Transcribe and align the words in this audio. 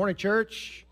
morning, 0.00 0.16
church. 0.16 0.86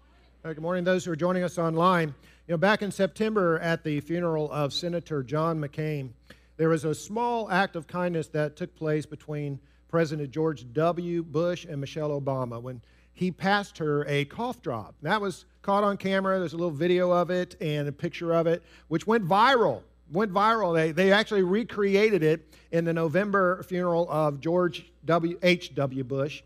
Uh, 0.45 0.53
good 0.53 0.61
morning, 0.61 0.85
those 0.85 1.03
who 1.03 1.11
are 1.11 1.17
joining 1.17 1.43
us 1.43 1.57
online. 1.57 2.15
You 2.47 2.53
know, 2.53 2.59
back 2.59 2.83
in 2.83 2.91
September 2.91 3.59
at 3.61 3.83
the 3.83 4.01
funeral 4.01 4.53
of 4.53 4.71
Senator 4.75 5.23
John 5.23 5.59
McCain, 5.59 6.11
there 6.59 6.69
was 6.69 6.85
a 6.85 6.95
small 6.95 7.51
act 7.51 7.75
of 7.75 7.87
kindness 7.87 8.29
that 8.29 8.55
took 8.55 8.77
place 8.77 9.07
between 9.07 9.61
President 9.89 10.31
George 10.31 10.71
W. 10.75 11.23
Bush 11.23 11.65
and 11.65 11.81
Michelle 11.81 12.21
Obama 12.21 12.61
when 12.61 12.83
he 13.15 13.31
passed 13.31 13.79
her 13.79 14.05
a 14.07 14.27
cough 14.27 14.61
drop. 14.61 14.95
That 15.01 15.23
was 15.23 15.47
caught 15.63 15.85
on 15.85 15.97
camera. 15.97 16.39
There's 16.39 16.53
a 16.53 16.59
little 16.59 16.71
video 16.71 17.11
of 17.11 17.31
it 17.31 17.57
and 17.63 17.89
a 17.89 17.93
picture 17.93 18.35
of 18.35 18.47
it, 18.47 18.63
which 18.89 19.07
went 19.07 19.27
viral. 19.27 19.81
Went 20.13 20.35
viral. 20.35 20.75
They, 20.75 20.93
they 20.93 21.13
actually 21.13 21.45
recreated 21.45 22.23
it 22.23 22.55
in 22.73 22.85
the 22.85 22.93
November 22.93 23.63
funeral 23.63 24.07
of 24.11 24.39
George 24.39 24.93
W. 25.07 25.39
H. 25.43 25.75
W. 25.75 26.05
Bush. 26.05 26.43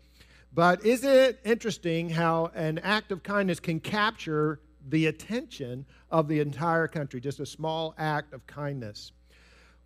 But 0.53 0.85
isn't 0.85 1.09
it 1.09 1.39
interesting 1.43 2.09
how 2.09 2.51
an 2.53 2.77
act 2.79 3.11
of 3.11 3.23
kindness 3.23 3.59
can 3.59 3.79
capture 3.79 4.59
the 4.89 5.07
attention 5.07 5.85
of 6.11 6.27
the 6.27 6.39
entire 6.41 6.87
country? 6.87 7.19
Just 7.19 7.39
a 7.39 7.45
small 7.45 7.95
act 7.97 8.33
of 8.33 8.45
kindness. 8.45 9.13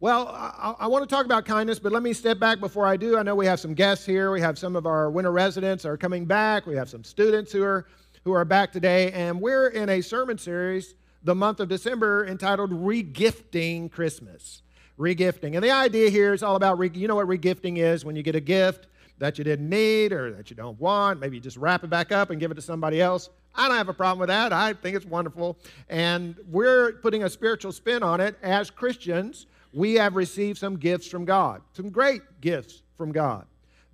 Well, 0.02 0.28
I, 0.28 0.76
I, 0.80 0.88
want 0.88 1.08
to 1.10 1.16
talk 1.16 1.26
about 1.26 1.46
kindness, 1.46 1.80
but 1.80 1.92
let 1.92 2.04
me 2.04 2.14
step 2.14 2.38
back 2.38 2.60
before 2.60 2.86
I 2.86 2.98
do. 2.98 3.18
I 3.18 3.24
know 3.24 3.34
we 3.34 3.48
have 3.48 3.60
some 3.60 3.74
guests 3.74 4.06
here. 4.06 4.30
We 4.30 4.42
have 4.42 4.60
some 4.60 4.76
of 4.76 4.86
our 4.86 5.10
winter 5.10 5.32
residents 5.32 5.86
are 5.86 5.98
coming 5.98 6.26
back. 6.26 6.68
We 6.68 6.76
have 6.76 6.90
some 6.90 7.04
students 7.04 7.52
who 7.52 7.64
are 7.64 7.88
who 8.24 8.34
are 8.34 8.46
back 8.46 8.74
today, 8.74 9.12
and 9.14 9.40
we're 9.40 9.70
in 9.70 9.90
a 9.90 10.02
sermon 10.02 10.38
series 10.38 10.96
the 11.24 11.34
month 11.34 11.62
of 11.62 11.70
December 11.70 12.28
entitled 12.28 12.72
"Regifting 12.72 13.90
Christmas." 13.90 14.62
Regifting, 15.00 15.56
and 15.56 15.64
the 15.64 15.72
idea 15.72 16.10
here 16.10 16.34
is 16.34 16.44
all 16.44 16.56
about 16.56 16.78
re- 16.78 16.92
you 16.94 17.08
know 17.08 17.16
what 17.16 17.28
regifting 17.28 17.78
is 17.78 18.04
when 18.04 18.16
you 18.16 18.24
get 18.24 18.36
a 18.36 18.40
gift 18.40 18.88
that 19.20 19.38
you 19.38 19.44
didn't 19.44 19.70
need 19.70 20.14
or 20.14 20.32
that 20.34 20.50
you 20.50 20.56
don't 20.56 20.80
want. 20.80 21.20
Maybe 21.20 21.38
you 21.38 21.42
just 21.42 21.58
wrap 21.58 21.84
it 21.84 21.90
back 21.90 22.12
up 22.12 22.30
and 22.30 22.40
give 22.40 22.52
it 22.52 22.56
to 22.56 22.62
somebody 22.62 23.02
else. 23.02 23.30
I 23.56 23.68
don't 23.68 23.78
have 23.78 23.90
a 23.90 23.94
problem 23.94 24.20
with 24.20 24.30
that. 24.30 24.54
I 24.54 24.74
think 24.74 24.96
it's 24.96 25.06
wonderful. 25.06 25.58
And 25.90 26.36
we're 26.50 26.94
putting 26.94 27.24
a 27.24 27.30
spiritual 27.30 27.72
spin 27.72 28.04
on 28.04 28.22
it. 28.22 28.38
As 28.44 28.70
Christians, 28.70 29.48
we 29.74 29.96
have 29.96 30.16
received 30.16 30.60
some 30.60 30.78
gifts 30.78 31.08
from 31.08 31.26
God, 31.26 31.62
some 31.74 31.90
great 31.90 32.22
gifts 32.42 32.84
from 32.96 33.12
God 33.12 33.46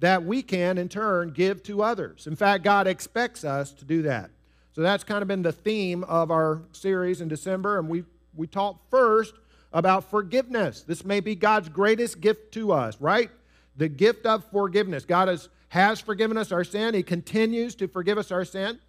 that 0.04 0.22
we 0.22 0.42
can, 0.42 0.78
in 0.78 0.90
turn, 0.90 1.32
give 1.32 1.64
to 1.64 1.82
others. 1.82 2.28
In 2.28 2.36
fact, 2.36 2.62
God 2.66 2.88
expects 2.88 3.46
us 3.46 3.72
to 3.72 3.86
do 3.86 4.02
that. 4.02 4.32
So 4.74 4.82
that's 4.82 5.04
kind 5.04 5.22
of 5.22 5.30
been 5.30 5.44
the 5.44 5.54
theme 5.54 6.04
of 6.04 6.30
our 6.30 6.62
series 6.74 7.22
in 7.22 7.30
December. 7.30 7.80
And 7.80 7.88
we, 7.88 8.04
we 8.36 8.46
talked 8.46 8.90
first 8.92 9.34
about 9.72 10.10
forgiveness. 10.10 10.82
This 10.82 11.06
may 11.06 11.22
be 11.22 11.36
God's 11.36 11.70
greatest 11.70 12.20
gift 12.20 12.52
to 12.56 12.74
us, 12.74 13.00
right? 13.00 13.30
The 13.76 13.90
gift 13.90 14.26
of 14.26 14.44
forgiveness. 14.52 15.06
God 15.06 15.28
has, 15.28 15.50
has 15.70 16.00
forgiven 16.00 16.38
us 16.38 16.52
our 16.52 16.64
sin, 16.64 16.94
He 16.94 17.04
continues 17.04 17.76
to 17.76 17.88
forgive 17.88 18.18
us 18.18 18.32
our 18.32 18.46
sin. 18.46 18.80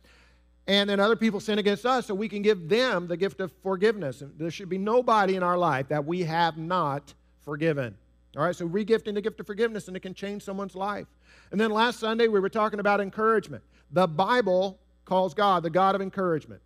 And 0.67 0.89
then 0.89 0.99
other 0.99 1.17
people 1.17 1.41
sin 1.41 1.59
against 1.59 1.85
us, 1.85 2.07
so 2.07 2.15
we 2.15 2.29
can 2.29 2.41
give 2.41 2.71
them 2.71 3.07
the 3.07 3.19
gift 3.19 3.41
of 3.41 3.53
forgiveness. 3.63 4.23
And 4.23 4.33
there 4.39 4.51
should 4.51 4.71
be 4.71 4.79
nobody 4.79 5.37
in 5.37 5.43
our 5.43 5.59
life 5.59 5.89
that 5.89 6.07
we 6.07 6.23
have 6.23 6.57
not 6.57 7.13
forgiven. 7.43 7.95
All 8.37 8.43
right, 8.43 8.57
so 8.57 8.67
regifting 8.67 9.15
the 9.15 9.21
gift 9.21 9.39
of 9.41 9.47
forgiveness, 9.47 9.89
and 9.89 9.97
it 9.97 10.01
can 10.01 10.15
change 10.15 10.43
someone's 10.43 10.75
life. 10.75 11.07
And 11.53 11.61
then 11.61 11.71
last 11.71 12.01
Sunday, 12.01 12.29
we 12.29 12.41
were 12.41 12.49
talking 12.49 12.81
about 12.81 13.01
encouragement. 13.01 13.63
The 13.91 14.09
Bible 14.09 14.79
calls 15.05 15.35
God 15.35 15.63
the 15.63 15.71
God 15.71 15.95
of 15.95 16.01
encouragement. 16.01 16.63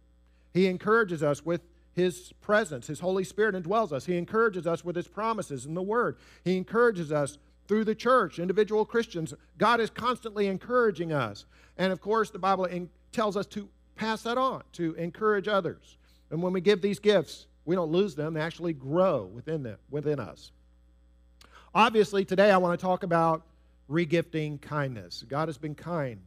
He 0.54 0.66
encourages 0.66 1.22
us 1.22 1.44
with 1.44 1.60
His 1.92 2.32
presence. 2.40 2.86
His 2.86 3.00
Holy 3.00 3.24
Spirit 3.24 3.60
indwells 3.60 3.92
us. 3.92 4.06
He 4.06 4.16
encourages 4.16 4.66
us 4.66 4.84
with 4.84 4.96
His 4.96 5.08
promises 5.08 5.66
in 5.66 5.74
the 5.74 5.82
Word. 5.82 6.16
He 6.44 6.56
encourages 6.56 7.10
us 7.10 7.38
through 7.68 7.84
the 7.84 7.94
church, 7.94 8.38
individual 8.38 8.84
Christians. 8.84 9.34
God 9.58 9.78
is 9.80 9.90
constantly 9.90 10.48
encouraging 10.48 11.12
us. 11.12 11.44
And 11.76 11.92
of 11.92 12.00
course, 12.00 12.30
the 12.30 12.38
Bible 12.38 12.66
tells 13.12 13.36
us 13.36 13.46
to 13.46 13.68
pass 13.94 14.22
that 14.22 14.38
on, 14.38 14.62
to 14.72 14.94
encourage 14.94 15.46
others. 15.46 15.98
And 16.30 16.42
when 16.42 16.52
we 16.52 16.60
give 16.60 16.80
these 16.80 16.98
gifts, 16.98 17.46
we 17.64 17.76
don't 17.76 17.92
lose 17.92 18.14
them, 18.14 18.34
they 18.34 18.40
actually 18.40 18.72
grow 18.72 19.24
within, 19.26 19.62
them, 19.62 19.76
within 19.90 20.18
us. 20.18 20.50
Obviously, 21.74 22.24
today 22.24 22.50
I 22.50 22.56
want 22.56 22.78
to 22.78 22.82
talk 22.82 23.02
about 23.02 23.42
regifting 23.90 24.60
kindness. 24.60 25.24
God 25.28 25.48
has 25.48 25.58
been 25.58 25.74
kind 25.74 26.20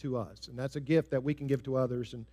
to 0.00 0.16
us, 0.16 0.48
and 0.48 0.58
that's 0.58 0.76
a 0.76 0.80
gift 0.80 1.10
that 1.12 1.22
we 1.22 1.34
can 1.34 1.46
give 1.46 1.62
to 1.64 1.76
others. 1.76 2.14
And 2.14 2.26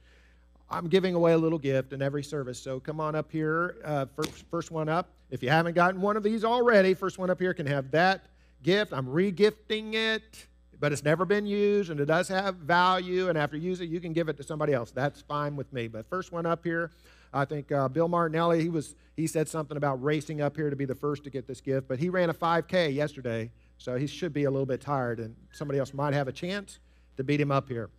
I'm 0.69 0.87
giving 0.87 1.13
away 1.13 1.33
a 1.33 1.37
little 1.37 1.59
gift 1.59 1.93
in 1.93 2.01
every 2.01 2.23
service. 2.23 2.59
So 2.59 2.79
come 2.79 2.99
on 2.99 3.15
up 3.15 3.31
here. 3.31 3.77
Uh, 3.85 4.05
first, 4.15 4.45
first 4.49 4.71
one 4.71 4.89
up. 4.89 5.09
If 5.29 5.43
you 5.43 5.49
haven't 5.49 5.73
gotten 5.73 6.01
one 6.01 6.17
of 6.17 6.23
these 6.23 6.43
already, 6.43 6.95
first 6.95 7.19
one 7.19 7.29
up 7.29 7.39
here 7.39 7.53
can 7.53 7.67
have 7.67 7.91
that 7.91 8.25
gift. 8.63 8.93
I'm 8.93 9.07
regifting 9.07 9.93
it, 9.93 10.47
but 10.79 10.91
it's 10.91 11.03
never 11.03 11.25
been 11.25 11.45
used 11.45 11.89
and 11.89 11.99
it 11.99 12.05
does 12.05 12.27
have 12.27 12.55
value. 12.55 13.29
And 13.29 13.37
after 13.37 13.57
you 13.57 13.69
use 13.69 13.81
it, 13.81 13.89
you 13.89 13.99
can 13.99 14.13
give 14.13 14.29
it 14.29 14.37
to 14.37 14.43
somebody 14.43 14.73
else. 14.73 14.91
That's 14.91 15.21
fine 15.21 15.55
with 15.55 15.71
me. 15.73 15.87
But 15.87 16.09
first 16.09 16.31
one 16.31 16.45
up 16.45 16.63
here, 16.63 16.91
I 17.35 17.43
think 17.43 17.71
uh, 17.71 17.89
Bill 17.89 18.07
Martinelli, 18.07 18.61
he, 18.61 18.69
was, 18.69 18.95
he 19.15 19.27
said 19.27 19.49
something 19.49 19.75
about 19.75 20.01
racing 20.01 20.41
up 20.41 20.55
here 20.55 20.69
to 20.69 20.75
be 20.75 20.85
the 20.85 20.95
first 20.95 21.23
to 21.25 21.29
get 21.29 21.47
this 21.47 21.59
gift, 21.59 21.87
but 21.87 21.99
he 21.99 22.09
ran 22.09 22.29
a 22.29 22.33
5K 22.33 22.93
yesterday, 22.93 23.51
so 23.77 23.97
he 23.97 24.07
should 24.07 24.31
be 24.31 24.45
a 24.45 24.51
little 24.51 24.65
bit 24.65 24.79
tired, 24.79 25.19
and 25.19 25.35
somebody 25.51 25.77
else 25.77 25.93
might 25.93 26.13
have 26.13 26.29
a 26.29 26.31
chance 26.31 26.79
to 27.17 27.23
beat 27.23 27.41
him 27.41 27.51
up 27.51 27.67
here. 27.67 27.89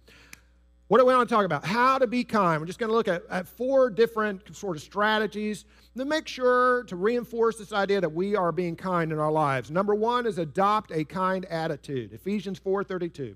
What 0.89 0.99
do 0.99 1.07
we 1.07 1.15
want 1.15 1.29
to 1.29 1.35
talk 1.35 1.45
about? 1.45 1.65
How 1.65 1.99
to 1.99 2.07
be 2.07 2.23
kind. 2.23 2.61
We're 2.61 2.67
just 2.67 2.79
going 2.79 2.91
to 2.91 2.95
look 2.95 3.09
at, 3.09 3.25
at 3.29 3.49
four 3.49 3.91
different 3.91 4.55
sort 4.55 4.77
of 4.77 4.83
strategies 4.85 5.65
to 5.97 6.05
make 6.05 6.29
sure 6.29 6.85
to 6.85 6.95
reinforce 6.95 7.57
this 7.57 7.73
idea 7.73 8.01
that 8.01 8.13
we 8.13 8.37
are 8.37 8.53
being 8.53 8.77
kind 8.77 9.11
in 9.11 9.19
our 9.19 9.33
lives. 9.33 9.69
Number 9.69 9.97
one 9.97 10.27
is 10.27 10.39
adopt 10.39 10.93
a 10.93 11.05
kind 11.05 11.45
attitude. 11.47 12.13
Ephesians 12.13 12.61
4:32. 12.61 13.35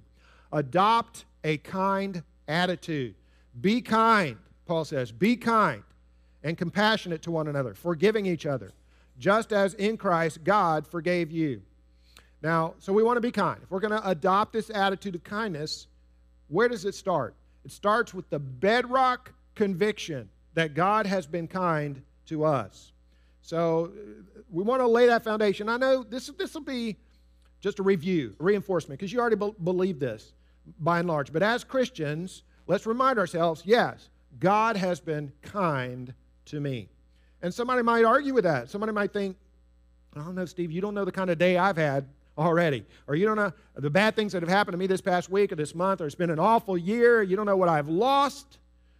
Adopt 0.52 1.24
a 1.42 1.56
kind 1.58 2.22
attitude. 2.46 3.16
Be 3.60 3.80
kind, 3.80 4.36
Paul 4.66 4.84
says. 4.84 5.10
Be 5.10 5.36
kind 5.36 5.82
and 6.44 6.56
compassionate 6.56 7.22
to 7.22 7.32
one 7.32 7.48
another, 7.48 7.74
forgiving 7.74 8.26
each 8.26 8.46
other, 8.46 8.70
just 9.18 9.52
as 9.52 9.74
in 9.74 9.96
Christ 9.96 10.44
God 10.44 10.86
forgave 10.86 11.32
you. 11.32 11.62
Now, 12.42 12.74
so 12.78 12.92
we 12.92 13.02
want 13.02 13.16
to 13.16 13.20
be 13.20 13.32
kind. 13.32 13.60
If 13.62 13.72
we're 13.72 13.80
going 13.80 14.00
to 14.00 14.08
adopt 14.08 14.52
this 14.52 14.70
attitude 14.70 15.16
of 15.16 15.24
kindness, 15.24 15.88
where 16.48 16.68
does 16.68 16.84
it 16.84 16.94
start? 16.94 17.34
It 17.64 17.72
starts 17.72 18.14
with 18.14 18.28
the 18.30 18.38
bedrock 18.38 19.32
conviction 19.54 20.28
that 20.54 20.74
God 20.74 21.06
has 21.06 21.26
been 21.26 21.46
kind 21.46 22.02
to 22.26 22.44
us. 22.44 22.92
So 23.42 23.92
uh, 23.92 24.40
we 24.50 24.62
want 24.62 24.80
to 24.80 24.86
lay 24.86 25.06
that 25.06 25.24
foundation. 25.24 25.68
I 25.68 25.76
know 25.76 26.02
this, 26.02 26.28
this 26.38 26.54
will 26.54 26.62
be 26.62 26.96
just 27.60 27.78
a 27.78 27.82
review, 27.82 28.34
a 28.40 28.42
reinforcement, 28.42 28.98
because 28.98 29.12
you 29.12 29.20
already 29.20 29.36
be- 29.36 29.54
believe 29.62 29.98
this 29.98 30.32
by 30.78 30.98
and 30.98 31.08
large. 31.08 31.32
But 31.32 31.42
as 31.42 31.64
Christians, 31.64 32.42
let's 32.66 32.86
remind 32.86 33.18
ourselves 33.18 33.62
yes, 33.64 34.08
God 34.38 34.76
has 34.76 35.00
been 35.00 35.32
kind 35.42 36.14
to 36.46 36.60
me. 36.60 36.88
And 37.42 37.52
somebody 37.52 37.82
might 37.82 38.04
argue 38.04 38.34
with 38.34 38.44
that. 38.44 38.68
Somebody 38.68 38.92
might 38.92 39.12
think, 39.12 39.36
I 40.14 40.20
don't 40.20 40.34
know, 40.34 40.44
Steve, 40.44 40.70
you 40.70 40.80
don't 40.80 40.94
know 40.94 41.04
the 41.04 41.12
kind 41.12 41.30
of 41.30 41.38
day 41.38 41.56
I've 41.56 41.76
had 41.76 42.06
already. 42.40 42.84
Or 43.06 43.14
you 43.14 43.26
don't 43.26 43.36
know 43.36 43.52
the 43.74 43.90
bad 43.90 44.16
things 44.16 44.32
that 44.32 44.42
have 44.42 44.48
happened 44.48 44.72
to 44.72 44.78
me 44.78 44.86
this 44.86 45.00
past 45.00 45.30
week 45.30 45.52
or 45.52 45.56
this 45.56 45.74
month, 45.74 46.00
or 46.00 46.06
it's 46.06 46.14
been 46.14 46.30
an 46.30 46.38
awful 46.38 46.76
year. 46.76 47.22
You 47.22 47.36
don't 47.36 47.46
know 47.46 47.56
what 47.56 47.68
I've 47.68 47.88
lost 47.88 48.58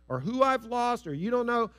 or 0.09 0.19
who 0.21 0.43
I've 0.43 0.65
lost, 0.65 1.07
or 1.07 1.15
you 1.15 1.31
don't 1.31 1.47
know 1.47 1.71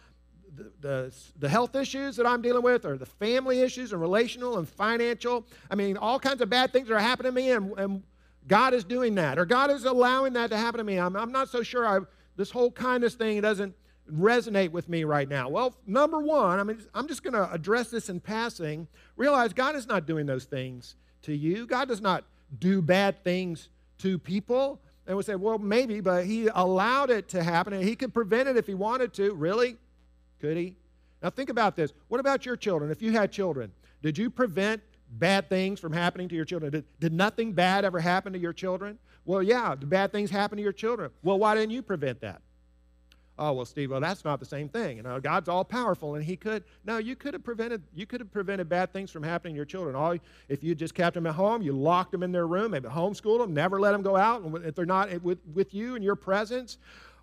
the, 0.55 0.71
the, 0.79 1.16
the, 1.38 1.50
health 1.50 1.75
issues 1.75 2.16
that 2.16 2.25
I'm 2.25 2.41
dealing 2.41 2.63
with, 2.63 2.85
or 2.85 2.97
the 2.97 3.05
family 3.05 3.61
issues 3.61 3.91
and 3.91 4.01
relational 4.01 4.57
and 4.57 4.67
financial. 4.67 5.45
I 5.69 5.75
mean, 5.75 5.97
all 5.97 6.19
kinds 6.19 6.41
of 6.41 6.50
bad 6.50 6.71
things 6.71 6.89
are 6.89 7.00
happening 7.00 7.33
to 7.33 7.35
me, 7.35 7.51
and, 7.51 7.73
and 7.77 8.03
God 8.47 8.73
is 8.73 8.83
doing 8.83 9.16
that, 9.16 9.38
or 9.38 9.45
God 9.45 9.69
is 9.69 9.85
allowing 9.85 10.33
that 10.33 10.50
to 10.50 10.57
happen 10.57 10.77
to 10.77 10.83
me. 10.83 10.97
I'm, 10.97 11.16
I'm 11.16 11.31
not 11.31 11.50
so 11.50 11.61
sure 11.61 11.85
I, 11.85 12.00
this 12.38 12.51
whole 12.51 12.71
kindness 12.71 13.16
thing 13.16 13.39
doesn't 13.41 13.75
resonate 14.11 14.71
with 14.71 14.89
me 14.89 15.03
right 15.03 15.27
now. 15.27 15.50
Well, 15.50 15.75
number 15.85 16.19
one, 16.19 16.59
I 16.59 16.63
mean, 16.63 16.81
I'm 16.94 17.07
just 17.07 17.23
going 17.23 17.33
to 17.33 17.51
address 17.51 17.89
this 17.89 18.09
in 18.09 18.19
passing. 18.19 18.88
Realize 19.16 19.53
God 19.53 19.75
is 19.75 19.88
not 19.88 20.05
doing 20.05 20.25
those 20.25 20.45
things 20.45 20.95
to 21.23 21.35
you. 21.35 21.65
God 21.65 21.87
does 21.87 22.01
not 22.01 22.23
do 22.59 22.81
bad 22.81 23.23
things 23.23 23.69
to 23.99 24.17
people. 24.17 24.79
And 25.07 25.17
we 25.17 25.23
say, 25.23 25.35
well, 25.35 25.57
maybe, 25.57 26.01
but 26.01 26.25
He 26.25 26.47
allowed 26.53 27.09
it 27.09 27.27
to 27.29 27.43
happen 27.43 27.73
and 27.73 27.83
He 27.83 27.95
could 27.95 28.13
prevent 28.13 28.47
it 28.50 28.57
if 28.57 28.68
He 28.68 28.73
wanted 28.73 29.13
to. 29.15 29.33
Really? 29.33 29.77
Could 30.39 30.57
He? 30.57 30.75
Now, 31.21 31.29
think 31.29 31.50
about 31.50 31.75
this. 31.75 31.94
What 32.07 32.19
about 32.19 32.45
your 32.45 32.56
children? 32.56 32.91
If 32.91 33.01
you 33.01 33.12
had 33.12 33.31
children, 33.31 33.71
did 34.01 34.18
you 34.18 34.29
prevent 34.29 34.81
bad 35.12 35.50
things 35.50 35.79
from 35.79 35.94
happening 35.94 36.29
to 36.29 36.35
your 36.35 36.45
children? 36.45 36.71
Did, 36.71 36.85
did 37.00 37.13
nothing 37.13 37.53
bad 37.53 37.85
ever 37.85 38.00
happen 38.00 38.33
to 38.33 38.39
your 38.39 38.53
children? 38.53 38.97
Well, 39.25 39.44
yeah, 39.44 39.75
the 39.75 39.85
bad 39.85 40.12
things 40.12 40.31
happen 40.31 40.57
to 40.57 40.63
your 40.63 40.71
children. 40.71 41.12
Well, 41.21 41.38
why 41.38 41.53
didn't 41.56 41.71
you 41.71 41.81
prevent 41.81 42.21
that? 42.21 42.41
Oh 43.41 43.53
well 43.53 43.65
steve 43.65 43.89
well 43.89 43.99
that's 43.99 44.23
not 44.23 44.39
the 44.39 44.45
same 44.45 44.69
thing. 44.69 44.97
You 44.97 45.03
know 45.03 45.19
god's 45.19 45.49
all 45.49 45.65
powerful 45.65 46.15
and 46.15 46.23
he 46.23 46.38
could 46.38 46.63
no 46.85 46.99
you 46.99 47.15
could 47.15 47.33
have 47.33 47.43
prevented 47.43 47.81
you 47.93 48.05
could 48.05 48.21
have 48.21 48.31
prevented 48.31 48.69
bad 48.69 48.93
things 48.93 49.09
from 49.11 49.23
happening 49.23 49.55
to 49.55 49.57
your 49.57 49.65
children. 49.65 49.95
All 49.95 50.15
if 50.47 50.63
you 50.63 50.75
just 50.75 50.93
kept 50.93 51.15
them 51.15 51.25
at 51.25 51.33
home 51.33 51.61
you 51.61 51.73
locked 51.73 52.11
them 52.11 52.23
in 52.23 52.31
their 52.31 52.47
room 52.47 52.71
maybe 52.71 52.88
homeschooled 52.88 53.39
them 53.39 53.53
never 53.53 53.79
let 53.81 53.91
them 53.91 54.03
go 54.03 54.15
out 54.15 54.43
and 54.43 54.55
if 54.63 54.75
they're 54.75 54.85
not 54.85 55.21
with, 55.23 55.39
with 55.53 55.73
you 55.73 55.95
in 55.95 56.03
your 56.03 56.15
presence. 56.15 56.77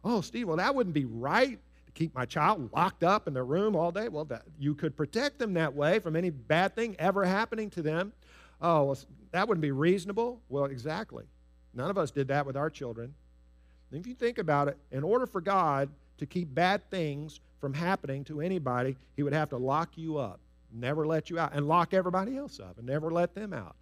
Oh 0.05 0.21
steve 0.21 0.49
well 0.49 0.57
that 0.57 0.75
wouldn't 0.75 0.95
be 0.95 1.05
right 1.05 1.59
to 1.87 1.93
keep 1.93 2.13
my 2.15 2.27
child 2.27 2.69
locked 2.75 3.05
up 3.05 3.29
in 3.29 3.33
their 3.33 3.45
room 3.45 3.77
all 3.77 3.93
day. 3.93 4.09
Well 4.09 4.25
that, 4.27 4.43
you 4.59 4.75
could 4.75 4.97
protect 4.97 5.39
them 5.39 5.55
that 5.55 5.73
way 5.73 6.01
from 6.01 6.17
any 6.17 6.31
bad 6.31 6.75
thing 6.75 6.97
ever 6.99 7.25
happening 7.25 7.71
to 7.71 7.83
them. 7.83 8.13
Oh 8.61 8.85
well, 8.85 8.99
that 9.31 9.47
wouldn't 9.47 9.63
be 9.63 9.71
reasonable. 9.71 10.41
Well 10.49 10.65
exactly. 10.65 11.27
None 11.75 11.91
of 11.91 11.97
us 11.97 12.11
did 12.11 12.27
that 12.29 12.45
with 12.45 12.57
our 12.57 12.71
children. 12.71 13.15
If 13.93 14.07
you 14.07 14.15
think 14.15 14.37
about 14.37 14.69
it, 14.69 14.77
in 14.91 15.03
order 15.03 15.25
for 15.25 15.41
God 15.41 15.89
to 16.19 16.27
keep 16.27 16.55
bad 16.55 16.89
things 16.91 17.41
from 17.61 17.75
happening 17.75 18.25
to 18.25 18.41
anybody, 18.41 18.97
he 19.17 19.23
would 19.23 19.33
have 19.33 19.51
to 19.51 19.57
lock 19.57 19.97
you 19.97 20.19
up, 20.19 20.41
never 20.73 21.07
let 21.07 21.31
you 21.31 21.39
out, 21.39 21.53
and 21.55 21.67
lock 21.67 21.95
everybody 21.95 22.37
else 22.37 22.61
up 22.61 22.79
and 22.79 22.87
never 22.87 23.11
let 23.11 23.35
them 23.35 23.53
out. 23.53 23.75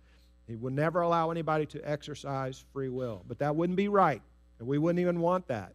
He 0.47 0.55
would 0.55 0.73
never 0.73 1.01
allow 1.01 1.31
anybody 1.31 1.67
to 1.67 1.81
exercise 1.89 2.65
free 2.73 2.89
will. 2.89 3.25
But 3.27 3.39
that 3.41 3.57
wouldn't 3.57 3.77
be 3.77 3.89
right, 3.89 4.23
and 4.59 4.69
we 4.69 4.79
wouldn't 4.79 5.01
even 5.01 5.21
want 5.21 5.49
that. 5.49 5.75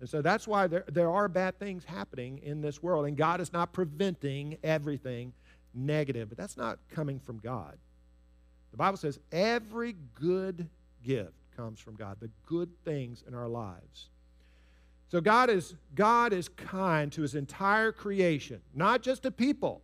And 0.00 0.08
so 0.08 0.22
that's 0.22 0.46
why 0.46 0.66
there, 0.66 0.84
there 0.88 1.10
are 1.10 1.28
bad 1.28 1.58
things 1.58 1.84
happening 1.84 2.40
in 2.42 2.60
this 2.60 2.82
world, 2.82 3.06
and 3.06 3.16
God 3.16 3.40
is 3.40 3.52
not 3.52 3.72
preventing 3.72 4.56
everything 4.62 5.32
negative. 5.74 6.28
But 6.28 6.38
that's 6.38 6.56
not 6.56 6.78
coming 6.90 7.18
from 7.18 7.38
God. 7.38 7.76
The 8.70 8.76
Bible 8.76 8.96
says 8.96 9.18
every 9.32 9.96
good 10.14 10.68
gift 11.02 11.32
comes 11.56 11.80
from 11.80 11.96
God, 11.96 12.16
the 12.20 12.30
good 12.46 12.70
things 12.84 13.24
in 13.26 13.34
our 13.34 13.48
lives. 13.48 14.08
So 15.08 15.20
God 15.20 15.50
is 15.50 15.74
God 15.94 16.32
is 16.32 16.48
kind 16.48 17.10
to 17.12 17.22
his 17.22 17.34
entire 17.34 17.92
creation, 17.92 18.60
not 18.74 19.02
just 19.02 19.22
to 19.22 19.30
people. 19.30 19.82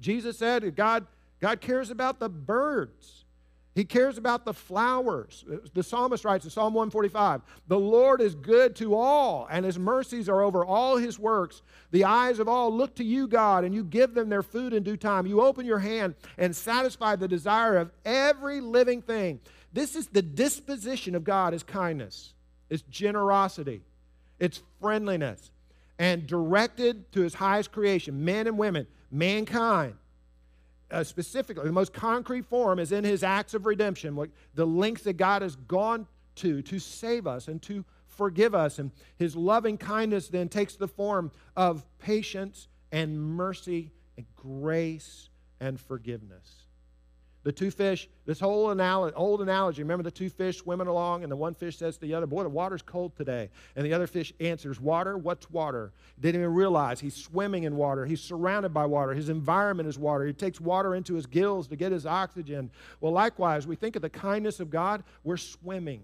Jesus 0.00 0.38
said 0.38 0.74
God 0.76 1.06
God 1.40 1.60
cares 1.60 1.90
about 1.90 2.18
the 2.18 2.28
birds. 2.28 3.24
He 3.76 3.84
cares 3.84 4.16
about 4.16 4.46
the 4.46 4.54
flowers. 4.54 5.44
The 5.74 5.82
psalmist 5.82 6.24
writes 6.24 6.46
in 6.46 6.50
Psalm 6.50 6.72
145 6.72 7.42
The 7.68 7.78
Lord 7.78 8.22
is 8.22 8.34
good 8.34 8.74
to 8.76 8.94
all, 8.94 9.46
and 9.50 9.66
his 9.66 9.78
mercies 9.78 10.30
are 10.30 10.40
over 10.40 10.64
all 10.64 10.96
his 10.96 11.18
works. 11.18 11.60
The 11.90 12.04
eyes 12.04 12.38
of 12.38 12.48
all 12.48 12.74
look 12.74 12.96
to 12.96 13.04
you, 13.04 13.28
God, 13.28 13.64
and 13.64 13.74
you 13.74 13.84
give 13.84 14.14
them 14.14 14.30
their 14.30 14.42
food 14.42 14.72
in 14.72 14.82
due 14.82 14.96
time. 14.96 15.26
You 15.26 15.42
open 15.42 15.66
your 15.66 15.78
hand 15.78 16.14
and 16.38 16.56
satisfy 16.56 17.16
the 17.16 17.28
desire 17.28 17.76
of 17.76 17.90
every 18.06 18.62
living 18.62 19.02
thing. 19.02 19.40
This 19.74 19.94
is 19.94 20.06
the 20.06 20.22
disposition 20.22 21.14
of 21.14 21.22
God 21.22 21.52
is 21.52 21.62
kindness, 21.62 22.32
it's 22.70 22.82
generosity, 22.84 23.82
it's 24.38 24.62
friendliness, 24.80 25.50
and 25.98 26.26
directed 26.26 27.10
to 27.12 27.20
his 27.20 27.34
highest 27.34 27.72
creation, 27.72 28.24
men 28.24 28.46
and 28.46 28.58
women, 28.58 28.86
mankind 29.10 29.96
uh, 30.90 31.02
specifically, 31.02 31.64
the 31.64 31.72
most 31.72 31.92
concrete 31.92 32.46
form 32.46 32.78
is 32.78 32.92
in 32.92 33.02
his 33.02 33.22
acts 33.22 33.54
of 33.54 33.66
redemption, 33.66 34.14
what, 34.14 34.30
the 34.54 34.66
lengths 34.66 35.02
that 35.02 35.16
God 35.16 35.42
has 35.42 35.56
gone 35.56 36.06
to 36.36 36.62
to 36.62 36.78
save 36.78 37.26
us 37.26 37.48
and 37.48 37.60
to 37.62 37.84
forgive 38.06 38.54
us. 38.54 38.78
And 38.78 38.92
his 39.16 39.34
loving 39.34 39.78
kindness 39.78 40.28
then 40.28 40.48
takes 40.48 40.76
the 40.76 40.86
form 40.86 41.32
of 41.56 41.84
patience 41.98 42.68
and 42.92 43.20
mercy 43.20 43.90
and 44.16 44.26
grace 44.36 45.28
and 45.60 45.80
forgiveness. 45.80 46.65
The 47.46 47.52
two 47.52 47.70
fish, 47.70 48.08
this 48.24 48.40
whole 48.40 48.72
analogy, 48.72 49.14
old 49.14 49.40
analogy, 49.40 49.80
remember 49.80 50.02
the 50.02 50.10
two 50.10 50.28
fish 50.28 50.58
swimming 50.58 50.88
along, 50.88 51.22
and 51.22 51.30
the 51.30 51.36
one 51.36 51.54
fish 51.54 51.78
says 51.78 51.94
to 51.94 52.00
the 52.00 52.12
other, 52.12 52.26
Boy, 52.26 52.42
the 52.42 52.48
water's 52.48 52.82
cold 52.82 53.16
today. 53.16 53.50
And 53.76 53.86
the 53.86 53.92
other 53.92 54.08
fish 54.08 54.32
answers, 54.40 54.80
Water? 54.80 55.16
What's 55.16 55.48
water? 55.48 55.92
Didn't 56.18 56.40
even 56.40 56.54
realize 56.54 56.98
he's 56.98 57.14
swimming 57.14 57.62
in 57.62 57.76
water. 57.76 58.04
He's 58.04 58.20
surrounded 58.20 58.74
by 58.74 58.84
water. 58.86 59.14
His 59.14 59.28
environment 59.28 59.88
is 59.88 59.96
water. 59.96 60.26
He 60.26 60.32
takes 60.32 60.60
water 60.60 60.96
into 60.96 61.14
his 61.14 61.26
gills 61.26 61.68
to 61.68 61.76
get 61.76 61.92
his 61.92 62.04
oxygen. 62.04 62.68
Well, 63.00 63.12
likewise, 63.12 63.64
we 63.64 63.76
think 63.76 63.94
of 63.94 64.02
the 64.02 64.10
kindness 64.10 64.58
of 64.58 64.68
God, 64.68 65.04
we're 65.22 65.36
swimming 65.36 66.02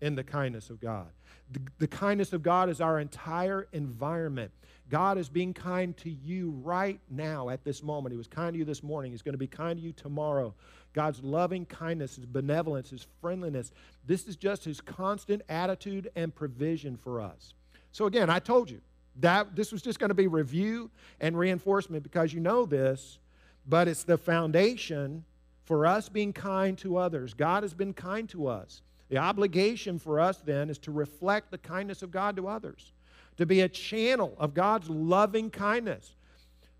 in 0.00 0.16
the 0.16 0.24
kindness 0.24 0.70
of 0.70 0.80
God. 0.80 1.06
The, 1.52 1.60
the 1.78 1.86
kindness 1.86 2.32
of 2.32 2.42
God 2.42 2.68
is 2.68 2.80
our 2.80 2.98
entire 2.98 3.68
environment. 3.72 4.50
God 4.90 5.16
is 5.16 5.28
being 5.28 5.54
kind 5.54 5.96
to 5.98 6.10
you 6.10 6.50
right 6.62 7.00
now 7.10 7.48
at 7.48 7.64
this 7.64 7.82
moment. 7.82 8.12
He 8.12 8.18
was 8.18 8.26
kind 8.26 8.52
to 8.52 8.58
you 8.58 8.64
this 8.64 8.82
morning. 8.82 9.12
He's 9.12 9.22
going 9.22 9.34
to 9.34 9.38
be 9.38 9.46
kind 9.46 9.78
to 9.78 9.84
you 9.84 9.92
tomorrow. 9.92 10.54
God's 10.92 11.22
loving 11.22 11.64
kindness, 11.66 12.16
His 12.16 12.26
benevolence, 12.26 12.90
His 12.90 13.06
friendliness. 13.20 13.72
This 14.06 14.26
is 14.26 14.36
just 14.36 14.64
His 14.64 14.80
constant 14.80 15.42
attitude 15.48 16.10
and 16.16 16.34
provision 16.34 16.96
for 16.96 17.20
us. 17.20 17.54
So, 17.92 18.06
again, 18.06 18.28
I 18.28 18.38
told 18.38 18.70
you 18.70 18.80
that 19.20 19.56
this 19.56 19.72
was 19.72 19.80
just 19.80 19.98
going 19.98 20.10
to 20.10 20.14
be 20.14 20.26
review 20.26 20.90
and 21.20 21.38
reinforcement 21.38 22.02
because 22.02 22.34
you 22.34 22.40
know 22.40 22.66
this, 22.66 23.18
but 23.66 23.88
it's 23.88 24.04
the 24.04 24.18
foundation 24.18 25.24
for 25.64 25.86
us 25.86 26.08
being 26.08 26.32
kind 26.32 26.76
to 26.78 26.98
others. 26.98 27.32
God 27.32 27.62
has 27.62 27.72
been 27.72 27.94
kind 27.94 28.28
to 28.30 28.48
us. 28.48 28.82
The 29.08 29.18
obligation 29.18 29.98
for 29.98 30.20
us 30.20 30.38
then 30.38 30.68
is 30.68 30.78
to 30.78 30.90
reflect 30.90 31.50
the 31.50 31.58
kindness 31.58 32.02
of 32.02 32.10
God 32.10 32.36
to 32.36 32.48
others 32.48 32.92
to 33.36 33.46
be 33.46 33.60
a 33.60 33.68
channel 33.68 34.34
of 34.38 34.54
God's 34.54 34.88
loving 34.88 35.50
kindness. 35.50 36.14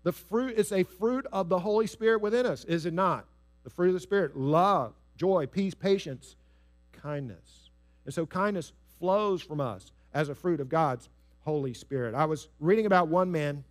The 0.03 0.11
fruit 0.11 0.57
is 0.57 0.71
a 0.71 0.83
fruit 0.83 1.25
of 1.31 1.49
the 1.49 1.59
Holy 1.59 1.87
Spirit 1.87 2.21
within 2.21 2.45
us, 2.45 2.63
is 2.65 2.85
it 2.85 2.93
not? 2.93 3.25
The 3.63 3.69
fruit 3.69 3.87
of 3.87 3.93
the 3.95 3.99
Spirit 3.99 4.37
love, 4.37 4.93
joy, 5.17 5.47
peace, 5.47 5.73
patience, 5.73 6.35
kindness. 6.91 7.69
And 8.05 8.13
so 8.13 8.25
kindness 8.25 8.71
flows 8.99 9.41
from 9.41 9.59
us 9.59 9.91
as 10.13 10.29
a 10.29 10.35
fruit 10.35 10.59
of 10.59 10.69
God's 10.69 11.09
Holy 11.41 11.73
Spirit. 11.73 12.13
I 12.15 12.25
was 12.25 12.49
reading 12.59 12.85
about 12.85 13.07
one 13.07 13.31
man 13.31 13.63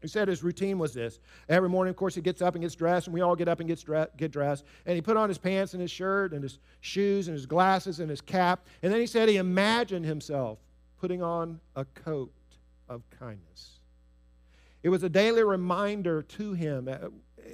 who 0.00 0.08
said 0.08 0.28
his 0.28 0.42
routine 0.42 0.78
was 0.78 0.94
this. 0.94 1.18
Every 1.48 1.68
morning, 1.68 1.90
of 1.90 1.96
course, 1.96 2.14
he 2.14 2.20
gets 2.20 2.40
up 2.40 2.54
and 2.54 2.62
gets 2.62 2.74
dressed, 2.74 3.08
and 3.08 3.14
we 3.14 3.20
all 3.20 3.34
get 3.34 3.48
up 3.48 3.60
and 3.60 3.68
get, 3.68 4.16
get 4.16 4.30
dressed. 4.30 4.64
And 4.86 4.94
he 4.94 5.02
put 5.02 5.16
on 5.16 5.28
his 5.28 5.38
pants 5.38 5.72
and 5.72 5.80
his 5.80 5.90
shirt 5.90 6.32
and 6.32 6.42
his 6.42 6.58
shoes 6.80 7.26
and 7.26 7.34
his 7.34 7.46
glasses 7.46 7.98
and 8.00 8.08
his 8.08 8.20
cap. 8.20 8.64
And 8.82 8.92
then 8.92 9.00
he 9.00 9.06
said 9.06 9.28
he 9.28 9.36
imagined 9.36 10.04
himself 10.04 10.58
putting 11.00 11.22
on 11.22 11.60
a 11.76 11.84
coat 11.84 12.32
of 12.88 13.02
kindness. 13.18 13.78
It 14.82 14.88
was 14.88 15.02
a 15.02 15.08
daily 15.08 15.42
reminder 15.42 16.22
to 16.22 16.52
him. 16.52 16.88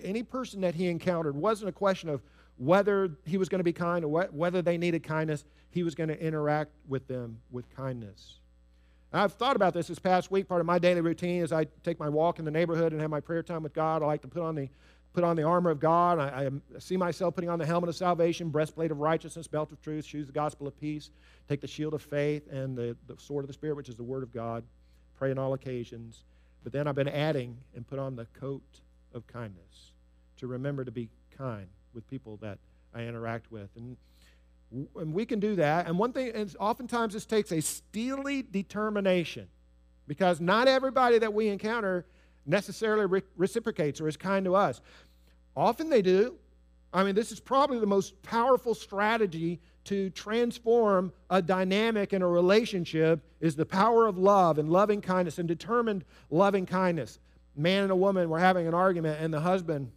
Any 0.03 0.23
person 0.23 0.61
that 0.61 0.75
he 0.75 0.89
encountered 0.89 1.37
wasn't 1.37 1.69
a 1.69 1.73
question 1.73 2.09
of 2.09 2.23
whether 2.57 3.11
he 3.25 3.37
was 3.37 3.49
going 3.49 3.59
to 3.59 3.65
be 3.65 3.73
kind 3.73 4.05
or 4.05 4.09
whether 4.31 4.63
they 4.63 4.79
needed 4.79 5.03
kindness. 5.03 5.45
He 5.71 5.83
was 5.83 5.95
going 5.95 6.09
to 6.09 6.21
interact 6.21 6.73
with 6.87 7.09
them 7.09 7.41
with 7.51 7.69
kindness. 7.75 8.39
I've 9.13 9.33
thought 9.33 9.55
about 9.55 9.75
this 9.75 9.87
this 9.87 10.01
past 10.01 10.33
week. 10.33 10.49
Part 10.49 10.61
of 10.61 10.67
my 10.67 10.79
daily 10.79 11.01
routine 11.01 11.43
is 11.43 11.53
I 11.53 11.67
take 11.85 12.01
my 12.01 12.09
walk 12.09 12.41
in 12.41 12.45
the 12.45 12.51
neighborhood 12.51 12.93
and 12.93 13.01
have 13.01 13.11
my 13.11 13.21
prayer 13.21 13.45
time 13.45 13.63
with 13.63 13.73
God. 13.73 14.03
I 14.03 14.07
like 14.07 14.23
to 14.23 14.29
put 14.29 14.43
on 14.43 14.57
the 14.57 14.69
put 15.15 15.25
on 15.25 15.37
the 15.37 15.45
armor 15.45 15.71
of 15.71 15.81
God. 15.81 16.19
I, 16.19 16.47
I, 16.47 16.79
see 16.81 16.97
myself 16.97 17.35
putting 17.35 17.49
on 17.49 17.59
the 17.59 17.65
helmet 17.65 17.89
of 17.89 17.97
salvation, 17.97 18.51
breastplate 18.51 18.91
of 18.91 18.99
righteousness, 18.99 19.47
belt 19.47 19.71
of 19.73 19.81
truth, 19.81 20.05
shoes 20.05 20.27
the 20.27 20.33
gospel 20.33 20.67
of 20.67 20.79
peace, 20.79 21.11
take 21.49 21.61
the 21.61 21.69
shield 21.69 21.95
of 21.95 22.03
faith 22.03 22.51
and 22.51 22.77
the, 22.77 22.97
the 23.07 23.15
sword 23.17 23.45
of 23.45 23.47
the 23.47 23.55
Spirit, 23.55 23.77
which 23.77 23.89
is 23.89 23.97
the 23.97 24.03
word 24.03 24.25
of 24.25 24.33
God, 24.33 24.65
pray 25.17 25.31
on 25.31 25.39
all 25.39 25.55
occasions. 25.55 26.25
But 26.65 26.73
then 26.73 26.89
I've 26.89 26.97
been 26.97 27.09
adding 27.09 27.57
and 27.77 27.87
put 27.87 27.99
on 27.99 28.17
the 28.17 28.27
coat 28.39 28.81
of 29.15 29.27
kindness 29.29 29.93
to 30.39 30.49
remember 30.49 30.85
to 30.85 30.91
be 30.91 31.09
kind 31.39 31.69
with 31.95 32.09
people 32.11 32.37
that 32.43 32.59
I 32.93 33.03
interact 33.03 33.53
with. 33.53 33.71
And, 33.77 33.97
and 34.97 35.15
we 35.15 35.25
can 35.25 35.39
do 35.39 35.55
that. 35.57 35.87
And 35.87 35.97
one 35.97 36.13
thing, 36.13 36.33
and 36.35 36.55
oftentimes 36.59 37.15
this 37.15 37.25
takes 37.25 37.53
a 37.53 37.61
steely 37.61 38.43
determination 38.43 39.47
because 40.09 40.41
not 40.41 40.67
everybody 40.67 41.19
that 41.19 41.33
we 41.33 41.49
encounter 41.49 42.05
necessarily 42.47 43.07
re- 43.07 43.23
reciprocates 43.37 44.01
or 44.01 44.09
is 44.09 44.17
kind 44.17 44.45
to 44.45 44.55
us. 44.55 44.81
Often 45.57 45.91
they 45.91 46.03
do. 46.03 46.37
I 46.93 47.03
mean, 47.03 47.15
this 47.15 47.33
is 47.33 47.41
probably 47.41 47.79
the 47.81 47.87
most 47.87 48.23
powerful 48.23 48.75
strategy 48.75 49.61
to 49.85 50.11
transform 50.11 51.13
a 51.29 51.43
dynamic 51.43 52.13
in 52.13 52.23
a 52.23 52.29
relationship 52.29 53.21
is 53.41 53.57
the 53.57 53.67
power 53.67 54.07
of 54.07 54.17
love 54.17 54.59
and 54.59 54.71
loving 54.71 55.01
kindness 55.01 55.39
and 55.39 55.47
determined 55.47 56.05
loving 56.31 56.67
kindness. 56.67 57.19
Man 57.57 57.83
and 57.83 57.93
a 57.93 57.97
woman 57.97 58.31
were 58.31 58.39
having 58.39 58.67
an 58.67 58.75
argument, 58.75 59.21
and 59.21 59.33
the 59.33 59.41
husband 59.41 59.91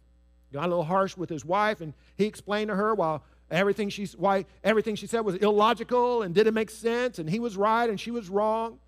got 0.52 0.66
a 0.66 0.68
little 0.68 0.84
harsh 0.84 1.16
with 1.16 1.30
his 1.30 1.44
wife, 1.44 1.80
and 1.80 1.94
he 2.16 2.26
explained 2.26 2.68
to 2.68 2.76
her 2.76 3.20
everything 3.50 3.88
she 3.88 4.06
why 4.16 4.44
everything 4.62 4.94
she 4.94 5.06
said 5.06 5.20
was 5.20 5.36
illogical 5.36 6.22
and 6.22 6.34
didn't 6.34 6.54
make 6.54 6.70
sense, 6.70 7.18
and 7.18 7.30
he 7.30 7.38
was 7.38 7.56
right 7.56 7.88
and 7.88 7.98
she 7.98 8.10
was 8.10 8.28
wrong. 8.28 8.78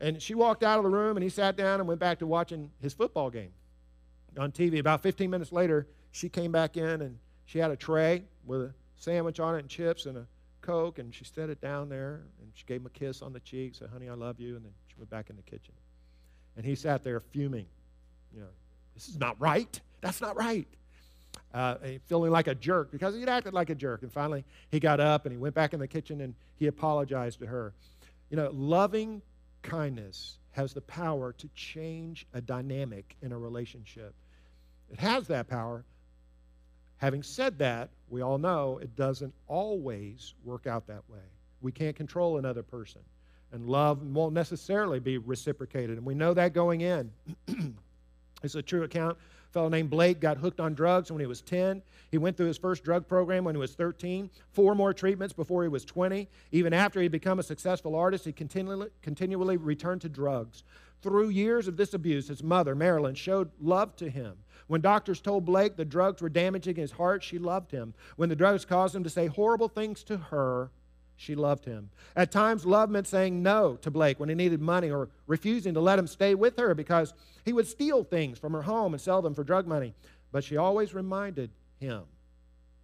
And 0.00 0.22
she 0.22 0.34
walked 0.34 0.62
out 0.62 0.78
of 0.78 0.84
the 0.84 0.90
room, 0.90 1.16
and 1.16 1.24
he 1.24 1.28
sat 1.28 1.56
down 1.56 1.80
and 1.80 1.88
went 1.88 2.00
back 2.00 2.20
to 2.20 2.26
watching 2.26 2.70
his 2.80 2.94
football 2.94 3.30
game 3.30 3.50
on 4.38 4.52
TV. 4.52 4.78
About 4.78 5.02
15 5.02 5.30
minutes 5.30 5.52
later, 5.52 5.86
she 6.10 6.28
came 6.28 6.52
back 6.52 6.76
in, 6.76 7.02
and 7.02 7.18
she 7.44 7.58
had 7.58 7.70
a 7.70 7.76
tray 7.76 8.24
with 8.44 8.62
a 8.62 8.74
sandwich 8.96 9.40
on 9.40 9.56
it 9.56 9.60
and 9.60 9.68
chips 9.68 10.06
and 10.06 10.18
a 10.18 10.26
Coke, 10.60 10.98
and 10.98 11.14
she 11.14 11.24
set 11.24 11.48
it 11.48 11.60
down 11.60 11.88
there, 11.88 12.22
and 12.40 12.50
she 12.52 12.64
gave 12.66 12.80
him 12.80 12.86
a 12.86 12.90
kiss 12.90 13.22
on 13.22 13.32
the 13.32 13.40
cheek, 13.40 13.74
said, 13.74 13.88
honey, 13.90 14.08
I 14.08 14.14
love 14.14 14.38
you, 14.38 14.56
and 14.56 14.64
then 14.64 14.72
she 14.88 14.94
went 14.98 15.08
back 15.08 15.30
in 15.30 15.36
the 15.36 15.42
kitchen. 15.42 15.72
And 16.56 16.66
he 16.66 16.74
sat 16.74 17.04
there 17.04 17.20
fuming. 17.20 17.66
You 18.34 18.40
know, 18.40 18.48
this 18.94 19.08
is 19.08 19.18
not 19.18 19.40
right. 19.40 19.80
That's 20.00 20.20
not 20.20 20.36
right. 20.36 20.66
Uh, 21.54 21.76
feeling 22.06 22.30
like 22.30 22.48
a 22.48 22.54
jerk 22.54 22.90
because 22.90 23.14
he'd 23.14 23.28
acted 23.28 23.54
like 23.54 23.70
a 23.70 23.74
jerk. 23.74 24.02
And 24.02 24.12
finally, 24.12 24.44
he 24.70 24.80
got 24.80 25.00
up 25.00 25.24
and 25.24 25.32
he 25.32 25.38
went 25.38 25.54
back 25.54 25.72
in 25.72 25.80
the 25.80 25.88
kitchen 25.88 26.20
and 26.20 26.34
he 26.56 26.66
apologized 26.66 27.38
to 27.40 27.46
her. 27.46 27.72
You 28.28 28.36
know, 28.36 28.50
loving 28.52 29.22
kindness 29.62 30.38
has 30.50 30.74
the 30.74 30.80
power 30.82 31.32
to 31.32 31.48
change 31.54 32.26
a 32.34 32.40
dynamic 32.40 33.16
in 33.22 33.32
a 33.32 33.38
relationship. 33.38 34.14
It 34.90 34.98
has 35.00 35.26
that 35.28 35.48
power. 35.48 35.84
Having 36.98 37.22
said 37.22 37.58
that, 37.58 37.90
we 38.08 38.22
all 38.22 38.38
know 38.38 38.78
it 38.82 38.96
doesn't 38.96 39.32
always 39.46 40.34
work 40.44 40.66
out 40.66 40.86
that 40.88 41.02
way. 41.08 41.18
We 41.60 41.72
can't 41.72 41.96
control 41.96 42.38
another 42.38 42.62
person, 42.62 43.00
and 43.52 43.68
love 43.68 44.02
won't 44.02 44.34
necessarily 44.34 45.00
be 45.00 45.18
reciprocated. 45.18 45.96
And 45.96 46.06
we 46.06 46.14
know 46.14 46.34
that 46.34 46.52
going 46.52 46.80
in. 46.80 47.10
it's 48.42 48.54
a 48.54 48.62
true 48.62 48.84
account 48.84 49.16
A 49.48 49.52
fellow 49.52 49.68
named 49.68 49.90
Blake 49.90 50.20
got 50.20 50.38
hooked 50.38 50.60
on 50.60 50.74
drugs 50.74 51.10
when 51.10 51.20
he 51.20 51.26
was 51.26 51.40
10. 51.42 51.82
He 52.10 52.18
went 52.18 52.36
through 52.36 52.46
his 52.46 52.58
first 52.58 52.84
drug 52.84 53.06
program 53.06 53.44
when 53.44 53.54
he 53.54 53.60
was 53.60 53.74
13, 53.74 54.30
four 54.52 54.74
more 54.74 54.92
treatments 54.94 55.32
before 55.32 55.62
he 55.62 55.68
was 55.68 55.84
20. 55.84 56.28
Even 56.52 56.72
after 56.72 57.00
he'd 57.00 57.12
become 57.12 57.38
a 57.38 57.44
successful 57.44 57.94
artist, 57.94 58.24
he 58.24 58.32
continually, 58.32 58.88
continually 59.02 59.56
returned 59.56 60.00
to 60.00 60.08
drugs. 60.08 60.64
Through 61.02 61.28
years 61.28 61.68
of 61.68 61.76
this 61.76 61.94
abuse, 61.94 62.28
his 62.28 62.42
mother, 62.42 62.74
Marilyn, 62.74 63.14
showed 63.14 63.50
love 63.60 63.94
to 63.96 64.10
him. 64.10 64.38
When 64.66 64.80
doctors 64.80 65.20
told 65.20 65.44
Blake 65.44 65.76
the 65.76 65.84
drugs 65.84 66.20
were 66.20 66.28
damaging 66.28 66.76
his 66.76 66.92
heart, 66.92 67.22
she 67.22 67.38
loved 67.38 67.70
him. 67.70 67.94
When 68.16 68.28
the 68.28 68.36
drugs 68.36 68.64
caused 68.64 68.94
him 68.94 69.04
to 69.04 69.10
say 69.10 69.26
horrible 69.26 69.68
things 69.68 70.02
to 70.04 70.16
her, 70.16 70.70
she 71.16 71.34
loved 71.34 71.64
him. 71.64 71.90
At 72.14 72.30
times, 72.30 72.64
love 72.64 72.90
meant 72.90 73.06
saying 73.06 73.42
no 73.42 73.76
to 73.82 73.90
Blake 73.90 74.20
when 74.20 74.28
he 74.28 74.34
needed 74.34 74.60
money 74.60 74.90
or 74.90 75.08
refusing 75.26 75.74
to 75.74 75.80
let 75.80 75.98
him 75.98 76.06
stay 76.06 76.34
with 76.34 76.56
her 76.58 76.74
because 76.74 77.12
he 77.44 77.52
would 77.52 77.66
steal 77.66 78.04
things 78.04 78.38
from 78.38 78.52
her 78.52 78.62
home 78.62 78.94
and 78.94 79.00
sell 79.00 79.22
them 79.22 79.34
for 79.34 79.42
drug 79.42 79.66
money. 79.66 79.94
But 80.30 80.44
she 80.44 80.56
always 80.56 80.94
reminded 80.94 81.50
him 81.80 82.02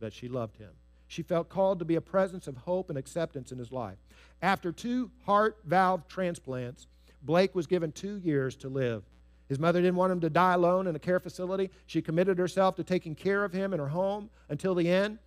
that 0.00 0.12
she 0.12 0.28
loved 0.28 0.56
him. 0.56 0.71
She 1.06 1.23
felt 1.23 1.49
called 1.49 1.78
to 1.78 1.85
be 1.85 1.94
a 1.94 2.00
presence 2.00 2.49
of 2.49 2.56
hope 2.56 2.88
and 2.88 2.99
acceptance 2.99 3.52
in 3.52 3.59
his 3.59 3.71
life. 3.71 3.99
After 4.42 4.73
two 4.73 5.11
heart 5.26 5.59
valve 5.64 6.09
transplants, 6.09 6.88
Blake 7.25 7.54
was 7.54 7.66
given 7.66 7.90
two 7.90 8.19
years 8.19 8.54
to 8.57 8.69
live. 8.69 9.02
His 9.49 9.59
mother 9.59 9.81
didn't 9.81 9.97
want 9.97 10.12
him 10.12 10.21
to 10.21 10.31
die 10.31 10.54
alone 10.54 10.87
in 10.87 10.97
a 10.97 10.99
care 10.99 11.21
facility. 11.21 11.71
She 11.87 12.02
committed 12.02 12.38
herself 12.38 12.76
to 12.76 12.85
taking 12.85 13.14
care 13.14 13.45
of 13.45 13.52
him 13.52 13.73
in 13.73 13.81
her 13.81 13.88
home 13.88 14.31
until 14.49 14.75
the 14.75 14.88
end. 14.88 15.19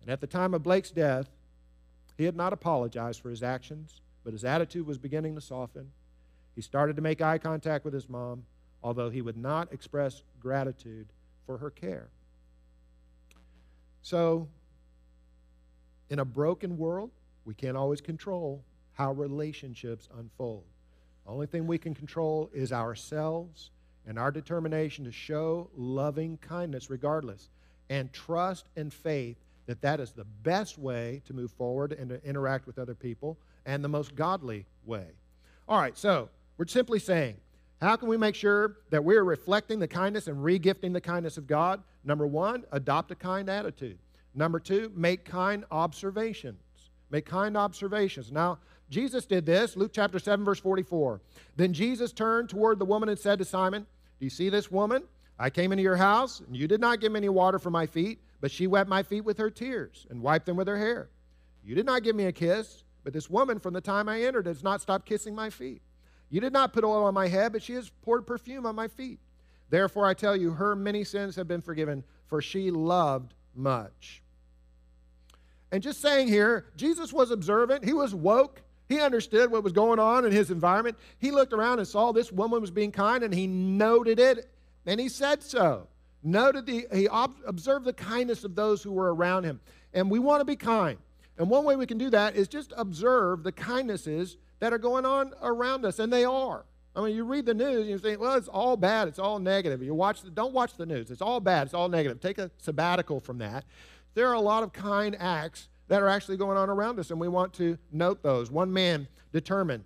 And 0.00 0.10
at 0.10 0.20
the 0.20 0.26
time 0.26 0.54
of 0.54 0.62
Blake's 0.62 0.90
death, 0.90 1.28
he 2.16 2.24
had 2.24 2.36
not 2.36 2.52
apologized 2.52 3.20
for 3.20 3.30
his 3.30 3.42
actions, 3.42 4.00
but 4.24 4.32
his 4.32 4.44
attitude 4.44 4.86
was 4.86 4.98
beginning 4.98 5.34
to 5.34 5.40
soften. 5.40 5.90
He 6.54 6.62
started 6.62 6.96
to 6.96 7.02
make 7.02 7.20
eye 7.20 7.38
contact 7.38 7.84
with 7.84 7.94
his 7.94 8.08
mom, 8.08 8.44
although 8.82 9.10
he 9.10 9.22
would 9.22 9.36
not 9.36 9.72
express 9.72 10.22
gratitude 10.40 11.06
for 11.46 11.58
her 11.58 11.70
care. 11.70 12.08
So, 14.02 14.48
in 16.10 16.18
a 16.18 16.24
broken 16.24 16.78
world, 16.78 17.10
we 17.44 17.54
can't 17.54 17.76
always 17.76 18.00
control 18.00 18.64
how 18.92 19.12
relationships 19.12 20.08
unfold. 20.18 20.64
Only 21.28 21.46
thing 21.46 21.66
we 21.66 21.76
can 21.76 21.94
control 21.94 22.50
is 22.54 22.72
ourselves 22.72 23.70
and 24.06 24.18
our 24.18 24.30
determination 24.30 25.04
to 25.04 25.12
show 25.12 25.68
loving 25.76 26.38
kindness 26.38 26.88
regardless, 26.88 27.50
and 27.90 28.10
trust 28.12 28.66
and 28.76 28.92
faith 28.92 29.36
that 29.66 29.82
that 29.82 30.00
is 30.00 30.12
the 30.12 30.24
best 30.24 30.78
way 30.78 31.20
to 31.26 31.34
move 31.34 31.52
forward 31.52 31.92
and 31.92 32.08
to 32.08 32.24
interact 32.24 32.66
with 32.66 32.78
other 32.78 32.94
people 32.94 33.36
and 33.66 33.84
the 33.84 33.88
most 33.88 34.14
godly 34.14 34.64
way. 34.86 35.08
All 35.68 35.78
right, 35.78 35.96
so 35.96 36.30
we're 36.56 36.66
simply 36.66 36.98
saying, 36.98 37.36
how 37.82 37.96
can 37.96 38.08
we 38.08 38.16
make 38.16 38.34
sure 38.34 38.78
that 38.88 39.04
we're 39.04 39.22
reflecting 39.22 39.78
the 39.78 39.86
kindness 39.86 40.26
and 40.26 40.38
regifting 40.38 40.94
the 40.94 41.00
kindness 41.00 41.36
of 41.36 41.46
God? 41.46 41.82
Number 42.02 42.26
one, 42.26 42.64
adopt 42.72 43.10
a 43.10 43.14
kind 43.14 43.50
attitude. 43.50 43.98
Number 44.34 44.58
two, 44.58 44.90
make 44.96 45.26
kind 45.26 45.66
observations. 45.70 46.62
Make 47.10 47.26
kind 47.26 47.56
observations. 47.56 48.30
Now, 48.30 48.58
Jesus 48.90 49.26
did 49.26 49.46
this, 49.46 49.76
Luke 49.76 49.92
chapter 49.94 50.18
7, 50.18 50.44
verse 50.44 50.60
44. 50.60 51.20
Then 51.56 51.72
Jesus 51.72 52.12
turned 52.12 52.48
toward 52.48 52.78
the 52.78 52.84
woman 52.84 53.08
and 53.08 53.18
said 53.18 53.38
to 53.38 53.44
Simon, 53.44 53.86
Do 54.18 54.26
you 54.26 54.30
see 54.30 54.48
this 54.48 54.70
woman? 54.70 55.04
I 55.38 55.50
came 55.50 55.72
into 55.72 55.82
your 55.82 55.96
house, 55.96 56.40
and 56.40 56.56
you 56.56 56.66
did 56.66 56.80
not 56.80 57.00
give 57.00 57.12
me 57.12 57.18
any 57.18 57.28
water 57.28 57.58
for 57.58 57.70
my 57.70 57.86
feet 57.86 58.18
but 58.40 58.50
she 58.50 58.66
wet 58.66 58.88
my 58.88 59.02
feet 59.02 59.22
with 59.22 59.38
her 59.38 59.50
tears 59.50 60.06
and 60.10 60.22
wiped 60.22 60.46
them 60.46 60.56
with 60.56 60.68
her 60.68 60.78
hair. 60.78 61.08
You 61.64 61.74
did 61.74 61.86
not 61.86 62.02
give 62.02 62.16
me 62.16 62.24
a 62.24 62.32
kiss, 62.32 62.84
but 63.04 63.12
this 63.12 63.28
woman 63.28 63.58
from 63.58 63.74
the 63.74 63.80
time 63.80 64.08
I 64.08 64.22
entered 64.22 64.46
has 64.46 64.62
not 64.62 64.80
stopped 64.80 65.06
kissing 65.06 65.34
my 65.34 65.50
feet. 65.50 65.82
You 66.30 66.40
did 66.40 66.52
not 66.52 66.72
put 66.72 66.84
oil 66.84 67.04
on 67.04 67.14
my 67.14 67.28
head, 67.28 67.52
but 67.52 67.62
she 67.62 67.72
has 67.74 67.90
poured 68.02 68.26
perfume 68.26 68.66
on 68.66 68.74
my 68.74 68.88
feet. 68.88 69.18
Therefore, 69.70 70.06
I 70.06 70.14
tell 70.14 70.36
you, 70.36 70.52
her 70.52 70.76
many 70.76 71.04
sins 71.04 71.36
have 71.36 71.48
been 71.48 71.60
forgiven, 71.60 72.04
for 72.26 72.40
she 72.40 72.70
loved 72.70 73.34
much. 73.54 74.22
And 75.70 75.82
just 75.82 76.00
saying 76.00 76.28
here, 76.28 76.66
Jesus 76.76 77.12
was 77.12 77.30
observant, 77.30 77.84
he 77.84 77.92
was 77.92 78.14
woke. 78.14 78.62
He 78.88 79.00
understood 79.00 79.50
what 79.50 79.62
was 79.62 79.74
going 79.74 79.98
on 79.98 80.24
in 80.24 80.32
his 80.32 80.50
environment. 80.50 80.96
He 81.18 81.30
looked 81.30 81.52
around 81.52 81.78
and 81.78 81.86
saw 81.86 82.10
this 82.10 82.32
woman 82.32 82.62
was 82.62 82.70
being 82.70 82.90
kind, 82.90 83.22
and 83.22 83.34
he 83.34 83.46
noted 83.46 84.18
it, 84.18 84.50
and 84.86 84.98
he 84.98 85.10
said 85.10 85.42
so 85.42 85.88
noted 86.22 86.66
the, 86.66 86.86
he 86.92 87.08
observed 87.46 87.84
the 87.84 87.92
kindness 87.92 88.44
of 88.44 88.54
those 88.54 88.82
who 88.82 88.92
were 88.92 89.14
around 89.14 89.44
him. 89.44 89.60
And 89.94 90.10
we 90.10 90.18
want 90.18 90.40
to 90.40 90.44
be 90.44 90.56
kind. 90.56 90.98
And 91.38 91.48
one 91.48 91.64
way 91.64 91.76
we 91.76 91.86
can 91.86 91.98
do 91.98 92.10
that 92.10 92.36
is 92.36 92.48
just 92.48 92.72
observe 92.76 93.42
the 93.42 93.52
kindnesses 93.52 94.36
that 94.58 94.72
are 94.72 94.78
going 94.78 95.06
on 95.06 95.32
around 95.40 95.84
us, 95.84 95.98
and 95.98 96.12
they 96.12 96.24
are. 96.24 96.64
I 96.96 97.02
mean, 97.02 97.14
you 97.14 97.24
read 97.24 97.46
the 97.46 97.54
news 97.54 97.82
and 97.82 97.88
you 97.88 97.98
think, 97.98 98.20
well, 98.20 98.34
it's 98.34 98.48
all 98.48 98.76
bad, 98.76 99.06
it's 99.06 99.20
all 99.20 99.38
negative. 99.38 99.82
You 99.82 99.94
watch 99.94 100.22
the, 100.22 100.30
don't 100.30 100.52
watch 100.52 100.76
the 100.76 100.86
news. 100.86 101.12
It's 101.12 101.22
all 101.22 101.38
bad, 101.38 101.66
it's 101.66 101.74
all 101.74 101.88
negative. 101.88 102.20
Take 102.20 102.38
a 102.38 102.50
sabbatical 102.58 103.20
from 103.20 103.38
that. 103.38 103.64
There 104.18 104.26
are 104.26 104.34
a 104.34 104.40
lot 104.40 104.64
of 104.64 104.72
kind 104.72 105.14
acts 105.20 105.68
that 105.86 106.02
are 106.02 106.08
actually 106.08 106.38
going 106.38 106.58
on 106.58 106.68
around 106.68 106.98
us, 106.98 107.12
and 107.12 107.20
we 107.20 107.28
want 107.28 107.52
to 107.52 107.78
note 107.92 108.20
those. 108.20 108.50
One 108.50 108.72
man 108.72 109.06
determined 109.32 109.84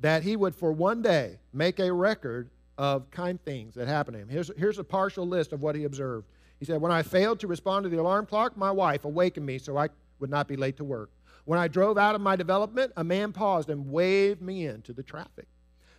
that 0.00 0.24
he 0.24 0.34
would, 0.34 0.56
for 0.56 0.72
one 0.72 1.00
day, 1.00 1.38
make 1.52 1.78
a 1.78 1.92
record 1.92 2.50
of 2.78 3.08
kind 3.12 3.40
things 3.44 3.76
that 3.76 3.86
happened 3.86 4.16
to 4.16 4.22
him. 4.22 4.28
Here's, 4.28 4.50
here's 4.58 4.80
a 4.80 4.82
partial 4.82 5.24
list 5.24 5.52
of 5.52 5.62
what 5.62 5.76
he 5.76 5.84
observed. 5.84 6.26
He 6.58 6.64
said, 6.64 6.80
When 6.80 6.90
I 6.90 7.04
failed 7.04 7.38
to 7.38 7.46
respond 7.46 7.84
to 7.84 7.90
the 7.90 8.00
alarm 8.00 8.26
clock, 8.26 8.56
my 8.56 8.72
wife 8.72 9.04
awakened 9.04 9.46
me 9.46 9.58
so 9.58 9.76
I 9.76 9.90
would 10.18 10.28
not 10.28 10.48
be 10.48 10.56
late 10.56 10.76
to 10.78 10.84
work. 10.84 11.10
When 11.44 11.60
I 11.60 11.68
drove 11.68 11.96
out 11.96 12.16
of 12.16 12.20
my 12.20 12.34
development, 12.34 12.92
a 12.96 13.04
man 13.04 13.32
paused 13.32 13.70
and 13.70 13.92
waved 13.92 14.42
me 14.42 14.66
into 14.66 14.92
the 14.92 15.04
traffic. 15.04 15.46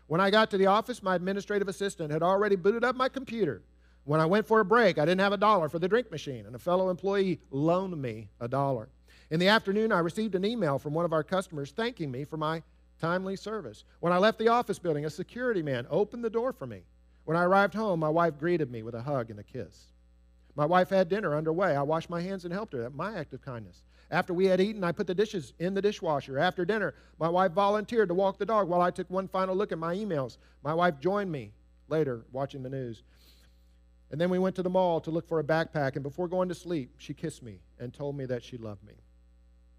When 0.07 0.19
I 0.19 0.29
got 0.29 0.51
to 0.51 0.57
the 0.57 0.65
office, 0.65 1.01
my 1.01 1.15
administrative 1.15 1.69
assistant 1.69 2.11
had 2.11 2.21
already 2.21 2.57
booted 2.57 2.83
up 2.83 2.97
my 2.97 3.07
computer. 3.07 3.61
When 4.03 4.19
I 4.19 4.25
went 4.25 4.47
for 4.47 4.59
a 4.59 4.65
break, 4.65 4.97
I 4.97 5.05
didn't 5.05 5.21
have 5.21 5.33
a 5.33 5.37
dollar 5.37 5.69
for 5.69 5.79
the 5.79 5.87
drink 5.87 6.11
machine, 6.11 6.45
and 6.45 6.55
a 6.55 6.59
fellow 6.59 6.89
employee 6.89 7.39
loaned 7.51 8.01
me 8.01 8.29
a 8.39 8.47
dollar. 8.47 8.89
In 9.29 9.39
the 9.39 9.47
afternoon, 9.47 9.91
I 9.91 9.99
received 9.99 10.35
an 10.35 10.43
email 10.43 10.79
from 10.79 10.93
one 10.93 11.05
of 11.05 11.13
our 11.13 11.23
customers 11.23 11.71
thanking 11.71 12.11
me 12.11 12.25
for 12.25 12.37
my 12.37 12.63
timely 12.99 13.35
service. 13.35 13.83
When 13.99 14.11
I 14.11 14.17
left 14.17 14.39
the 14.39 14.47
office 14.47 14.79
building, 14.79 15.05
a 15.05 15.09
security 15.09 15.61
man 15.61 15.87
opened 15.89 16.23
the 16.23 16.29
door 16.29 16.51
for 16.51 16.67
me. 16.67 16.81
When 17.25 17.37
I 17.37 17.43
arrived 17.43 17.73
home, 17.73 17.99
my 17.99 18.09
wife 18.09 18.37
greeted 18.39 18.71
me 18.71 18.83
with 18.83 18.95
a 18.95 19.01
hug 19.01 19.29
and 19.29 19.39
a 19.39 19.43
kiss. 19.43 19.87
My 20.55 20.65
wife 20.65 20.89
had 20.89 21.07
dinner 21.07 21.35
underway. 21.35 21.75
I 21.75 21.81
washed 21.81 22.09
my 22.09 22.21
hands 22.21 22.43
and 22.43 22.53
helped 22.53 22.73
her. 22.73 22.81
That's 22.81 22.93
my 22.93 23.15
act 23.15 23.33
of 23.33 23.41
kindness. 23.41 23.83
After 24.09 24.33
we 24.33 24.45
had 24.45 24.59
eaten, 24.59 24.83
I 24.83 24.91
put 24.91 25.07
the 25.07 25.15
dishes 25.15 25.53
in 25.59 25.73
the 25.73 25.81
dishwasher. 25.81 26.37
After 26.37 26.65
dinner, 26.65 26.93
my 27.19 27.29
wife 27.29 27.53
volunteered 27.53 28.09
to 28.09 28.13
walk 28.13 28.37
the 28.37 28.45
dog 28.45 28.67
while 28.67 28.81
I 28.81 28.91
took 28.91 29.09
one 29.09 29.27
final 29.27 29.55
look 29.55 29.71
at 29.71 29.77
my 29.77 29.95
emails. 29.95 30.37
My 30.63 30.73
wife 30.73 30.99
joined 30.99 31.31
me 31.31 31.53
later 31.87 32.25
watching 32.31 32.63
the 32.63 32.69
news. 32.69 33.03
And 34.11 34.19
then 34.19 34.29
we 34.29 34.39
went 34.39 34.57
to 34.57 34.63
the 34.63 34.69
mall 34.69 34.99
to 35.01 35.11
look 35.11 35.27
for 35.27 35.39
a 35.39 35.43
backpack, 35.43 35.95
and 35.95 36.03
before 36.03 36.27
going 36.27 36.49
to 36.49 36.55
sleep, 36.55 36.95
she 36.97 37.13
kissed 37.13 37.41
me 37.41 37.59
and 37.79 37.93
told 37.93 38.17
me 38.17 38.25
that 38.25 38.43
she 38.43 38.57
loved 38.57 38.83
me. 38.83 38.93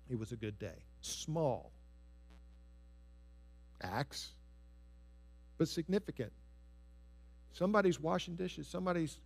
It 0.09 0.19
was 0.19 0.33
a 0.33 0.37
good 0.37 0.59
day. 0.59 0.85
Small, 1.03 1.71
acts, 3.83 4.31
but 5.59 5.69
significant. 5.69 6.33
Somebody's 7.53 8.01
washing 8.01 8.35
dishes, 8.35 8.67
somebody's 8.67 9.21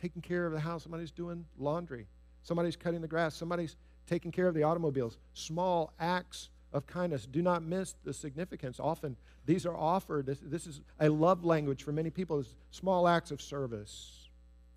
taking 0.00 0.22
care 0.22 0.46
of 0.46 0.52
the 0.52 0.60
house, 0.60 0.84
somebody's 0.84 1.10
doing 1.10 1.44
laundry, 1.58 2.06
somebody's 2.42 2.76
cutting 2.76 3.00
the 3.00 3.08
grass, 3.08 3.34
somebody's 3.34 3.76
taking 4.06 4.30
care 4.30 4.46
of 4.46 4.54
the 4.54 4.62
automobiles. 4.62 5.18
Small 5.34 5.92
acts 5.98 6.50
of 6.72 6.86
kindness. 6.86 7.26
Do 7.26 7.42
not 7.42 7.62
miss 7.62 7.94
the 8.04 8.12
significance. 8.12 8.78
Often 8.78 9.16
these 9.44 9.66
are 9.66 9.76
offered, 9.76 10.26
this, 10.26 10.38
this 10.40 10.66
is 10.66 10.80
a 11.00 11.08
love 11.08 11.44
language 11.44 11.82
for 11.82 11.92
many 11.92 12.10
people, 12.10 12.38
is 12.38 12.54
small 12.70 13.08
acts 13.08 13.30
of 13.30 13.40
service. 13.40 14.21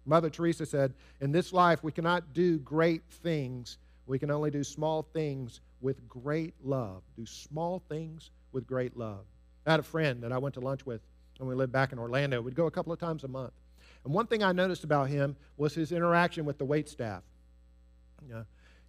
Mother 0.06 0.30
Teresa 0.30 0.66
said, 0.66 0.94
In 1.20 1.32
this 1.32 1.52
life, 1.52 1.84
we 1.84 1.92
cannot 1.92 2.34
do 2.34 2.60
great 2.60 3.04
things. 3.10 3.78
We 4.06 4.20
can 4.20 4.30
only 4.30 4.52
do 4.52 4.64
small 4.64 5.04
things 5.14 5.62
with 5.82 6.08
great 6.08 6.54
love. 6.64 7.02
Do 7.16 7.26
small 7.26 7.82
things 7.90 8.30
with 8.52 8.68
great 8.68 8.96
love. 8.96 9.26
I 9.66 9.72
had 9.72 9.80
a 9.80 9.84
friend 9.84 10.22
that 10.24 10.32
I 10.32 10.38
went 10.38 10.54
to 10.56 10.62
lunch 10.62 10.86
with 10.86 11.02
when 11.38 11.50
we 11.50 11.56
lived 11.56 11.72
back 11.72 11.92
in 11.92 12.00
Orlando. 12.00 12.42
We'd 12.42 12.56
go 12.56 12.68
a 12.68 12.72
couple 12.72 12.94
of 12.94 13.00
times 13.00 13.24
a 13.24 13.28
month. 13.28 13.54
And 14.04 14.14
one 14.14 14.28
thing 14.28 14.44
I 14.44 14.52
noticed 14.52 14.84
about 14.84 15.10
him 15.10 15.36
was 15.58 15.74
his 15.74 15.92
interaction 15.92 16.46
with 16.46 16.60
the 16.60 16.66
wait 16.66 16.88
staff. 16.88 17.24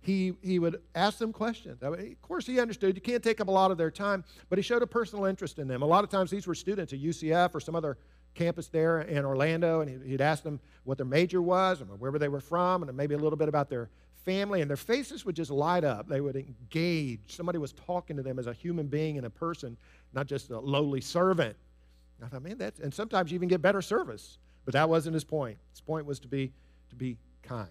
He, 0.00 0.34
he 0.42 0.58
would 0.58 0.80
ask 0.94 1.18
them 1.18 1.32
questions. 1.32 1.82
I 1.82 1.88
mean, 1.90 2.12
of 2.12 2.22
course, 2.22 2.46
he 2.46 2.60
understood 2.60 2.94
you 2.94 3.00
can't 3.00 3.22
take 3.22 3.40
up 3.40 3.48
a 3.48 3.50
lot 3.50 3.70
of 3.70 3.78
their 3.78 3.90
time, 3.90 4.22
but 4.48 4.58
he 4.58 4.62
showed 4.62 4.82
a 4.82 4.86
personal 4.86 5.24
interest 5.24 5.58
in 5.58 5.66
them. 5.66 5.82
A 5.82 5.86
lot 5.86 6.04
of 6.04 6.10
times, 6.10 6.30
these 6.30 6.46
were 6.46 6.54
students 6.54 6.92
at 6.92 7.00
UCF 7.00 7.54
or 7.54 7.60
some 7.60 7.74
other 7.74 7.98
campus 8.36 8.68
there 8.68 9.00
in 9.00 9.24
Orlando, 9.24 9.80
and 9.80 10.04
he'd 10.04 10.20
ask 10.20 10.42
them 10.42 10.60
what 10.84 10.98
their 10.98 11.06
major 11.06 11.42
was 11.42 11.80
and 11.80 11.90
wherever 11.98 12.18
they 12.18 12.28
were 12.28 12.40
from, 12.40 12.82
and 12.82 12.96
maybe 12.96 13.14
a 13.14 13.18
little 13.18 13.36
bit 13.36 13.48
about 13.48 13.68
their 13.68 13.88
family, 14.24 14.60
and 14.60 14.70
their 14.70 14.76
faces 14.76 15.24
would 15.24 15.34
just 15.34 15.50
light 15.50 15.84
up. 15.84 16.08
They 16.08 16.20
would 16.20 16.36
engage. 16.36 17.20
Somebody 17.28 17.58
was 17.58 17.72
talking 17.72 18.16
to 18.16 18.22
them 18.22 18.38
as 18.38 18.46
a 18.46 18.52
human 18.52 18.86
being 18.86 19.16
and 19.16 19.26
a 19.26 19.30
person, 19.30 19.76
not 20.12 20.26
just 20.26 20.50
a 20.50 20.58
lowly 20.58 21.00
servant. 21.00 21.56
And 22.18 22.26
I 22.26 22.28
thought, 22.28 22.42
man, 22.42 22.58
that's, 22.58 22.80
and 22.80 22.92
sometimes 22.92 23.30
you 23.30 23.36
even 23.36 23.48
get 23.48 23.62
better 23.62 23.82
service. 23.82 24.38
But 24.64 24.74
that 24.74 24.88
wasn't 24.88 25.14
his 25.14 25.24
point. 25.24 25.58
His 25.70 25.80
point 25.80 26.06
was 26.06 26.18
to 26.20 26.28
be, 26.28 26.52
to 26.90 26.96
be 26.96 27.16
kind. 27.42 27.68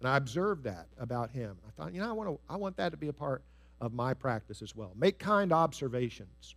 And 0.00 0.08
I 0.08 0.16
observed 0.16 0.64
that 0.64 0.88
about 0.98 1.30
him. 1.30 1.56
I 1.66 1.70
thought, 1.70 1.94
you 1.94 2.00
know, 2.00 2.08
I 2.08 2.12
want, 2.12 2.28
to, 2.28 2.38
I 2.48 2.56
want 2.56 2.76
that 2.76 2.90
to 2.90 2.98
be 2.98 3.08
a 3.08 3.12
part 3.12 3.42
of 3.80 3.94
my 3.94 4.12
practice 4.12 4.60
as 4.60 4.76
well. 4.76 4.92
Make 4.94 5.18
kind 5.18 5.52
observations. 5.52 6.54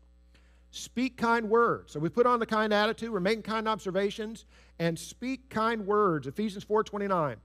Speak 0.71 1.17
kind 1.17 1.49
words. 1.49 1.93
So 1.93 1.99
we 1.99 2.09
put 2.09 2.25
on 2.25 2.39
the 2.39 2.45
kind 2.45 2.73
attitude, 2.73 3.09
we're 3.09 3.19
making 3.19 3.43
kind 3.43 3.67
observations, 3.67 4.45
and 4.79 4.97
speak 4.97 5.49
kind 5.49 5.85
words. 5.85 6.27
Ephesians 6.27 6.63
4:29. 6.63 7.37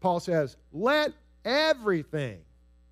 Paul 0.00 0.20
says, 0.20 0.56
"Let 0.72 1.14
everything 1.44 2.44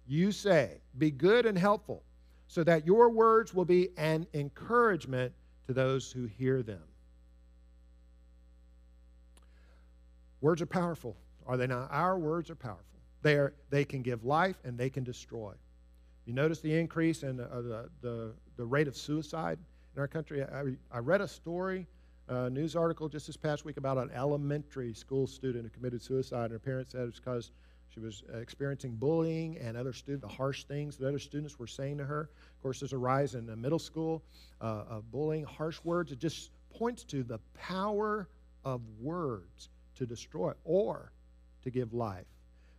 you 0.06 0.32
say 0.32 0.80
be 0.96 1.10
good 1.10 1.46
and 1.46 1.58
helpful, 1.58 2.02
so 2.46 2.64
that 2.64 2.86
your 2.86 3.10
words 3.10 3.52
will 3.52 3.64
be 3.64 3.90
an 3.96 4.26
encouragement 4.34 5.34
to 5.66 5.72
those 5.72 6.12
who 6.12 6.26
hear 6.26 6.62
them." 6.62 6.82
Words 10.40 10.62
are 10.62 10.66
powerful, 10.66 11.16
are 11.46 11.56
they 11.56 11.66
not? 11.66 11.90
Our 11.90 12.18
words 12.18 12.50
are 12.50 12.54
powerful. 12.54 12.84
They, 13.22 13.36
are, 13.36 13.54
they 13.70 13.84
can 13.84 14.02
give 14.02 14.24
life 14.24 14.56
and 14.64 14.78
they 14.78 14.90
can 14.90 15.02
destroy. 15.02 15.54
You 16.26 16.32
notice 16.32 16.60
the 16.60 16.76
increase 16.76 17.22
in 17.22 17.40
uh, 17.40 17.46
the, 17.62 17.88
the, 18.02 18.32
the, 18.56 18.64
rate 18.64 18.88
of 18.88 18.96
suicide 18.96 19.58
in 19.94 20.00
our 20.00 20.08
country? 20.08 20.42
I, 20.42 20.62
I 20.90 20.98
read 20.98 21.20
a 21.20 21.28
story, 21.28 21.86
a 22.28 22.50
news 22.50 22.74
article 22.74 23.08
just 23.08 23.28
this 23.28 23.36
past 23.36 23.64
week 23.64 23.76
about 23.76 23.96
an 23.96 24.10
elementary 24.12 24.92
school 24.92 25.28
student 25.28 25.64
who 25.64 25.70
committed 25.70 26.02
suicide, 26.02 26.44
and 26.44 26.52
her 26.52 26.58
parents 26.58 26.92
said 26.92 27.02
it 27.02 27.06
was 27.06 27.14
because 27.14 27.52
she 27.88 28.00
was 28.00 28.24
experiencing 28.34 28.96
bullying 28.96 29.56
and 29.58 29.76
other 29.76 29.92
student, 29.92 30.20
the 30.20 30.28
harsh 30.28 30.64
things 30.64 30.96
that 30.96 31.06
other 31.06 31.20
students 31.20 31.58
were 31.58 31.66
saying 31.68 31.96
to 31.98 32.04
her. 32.04 32.22
Of 32.56 32.62
course, 32.62 32.80
there's 32.80 32.92
a 32.92 32.98
rise 32.98 33.34
in 33.34 33.46
the 33.46 33.56
middle 33.56 33.78
school 33.78 34.22
uh, 34.60 34.84
of 34.90 35.10
bullying, 35.12 35.44
harsh 35.44 35.78
words. 35.84 36.10
It 36.10 36.18
just 36.18 36.50
points 36.74 37.04
to 37.04 37.22
the 37.22 37.38
power 37.54 38.28
of 38.64 38.82
words 39.00 39.70
to 39.94 40.06
destroy 40.06 40.52
or 40.64 41.12
to 41.62 41.70
give 41.70 41.94
life. 41.94 42.26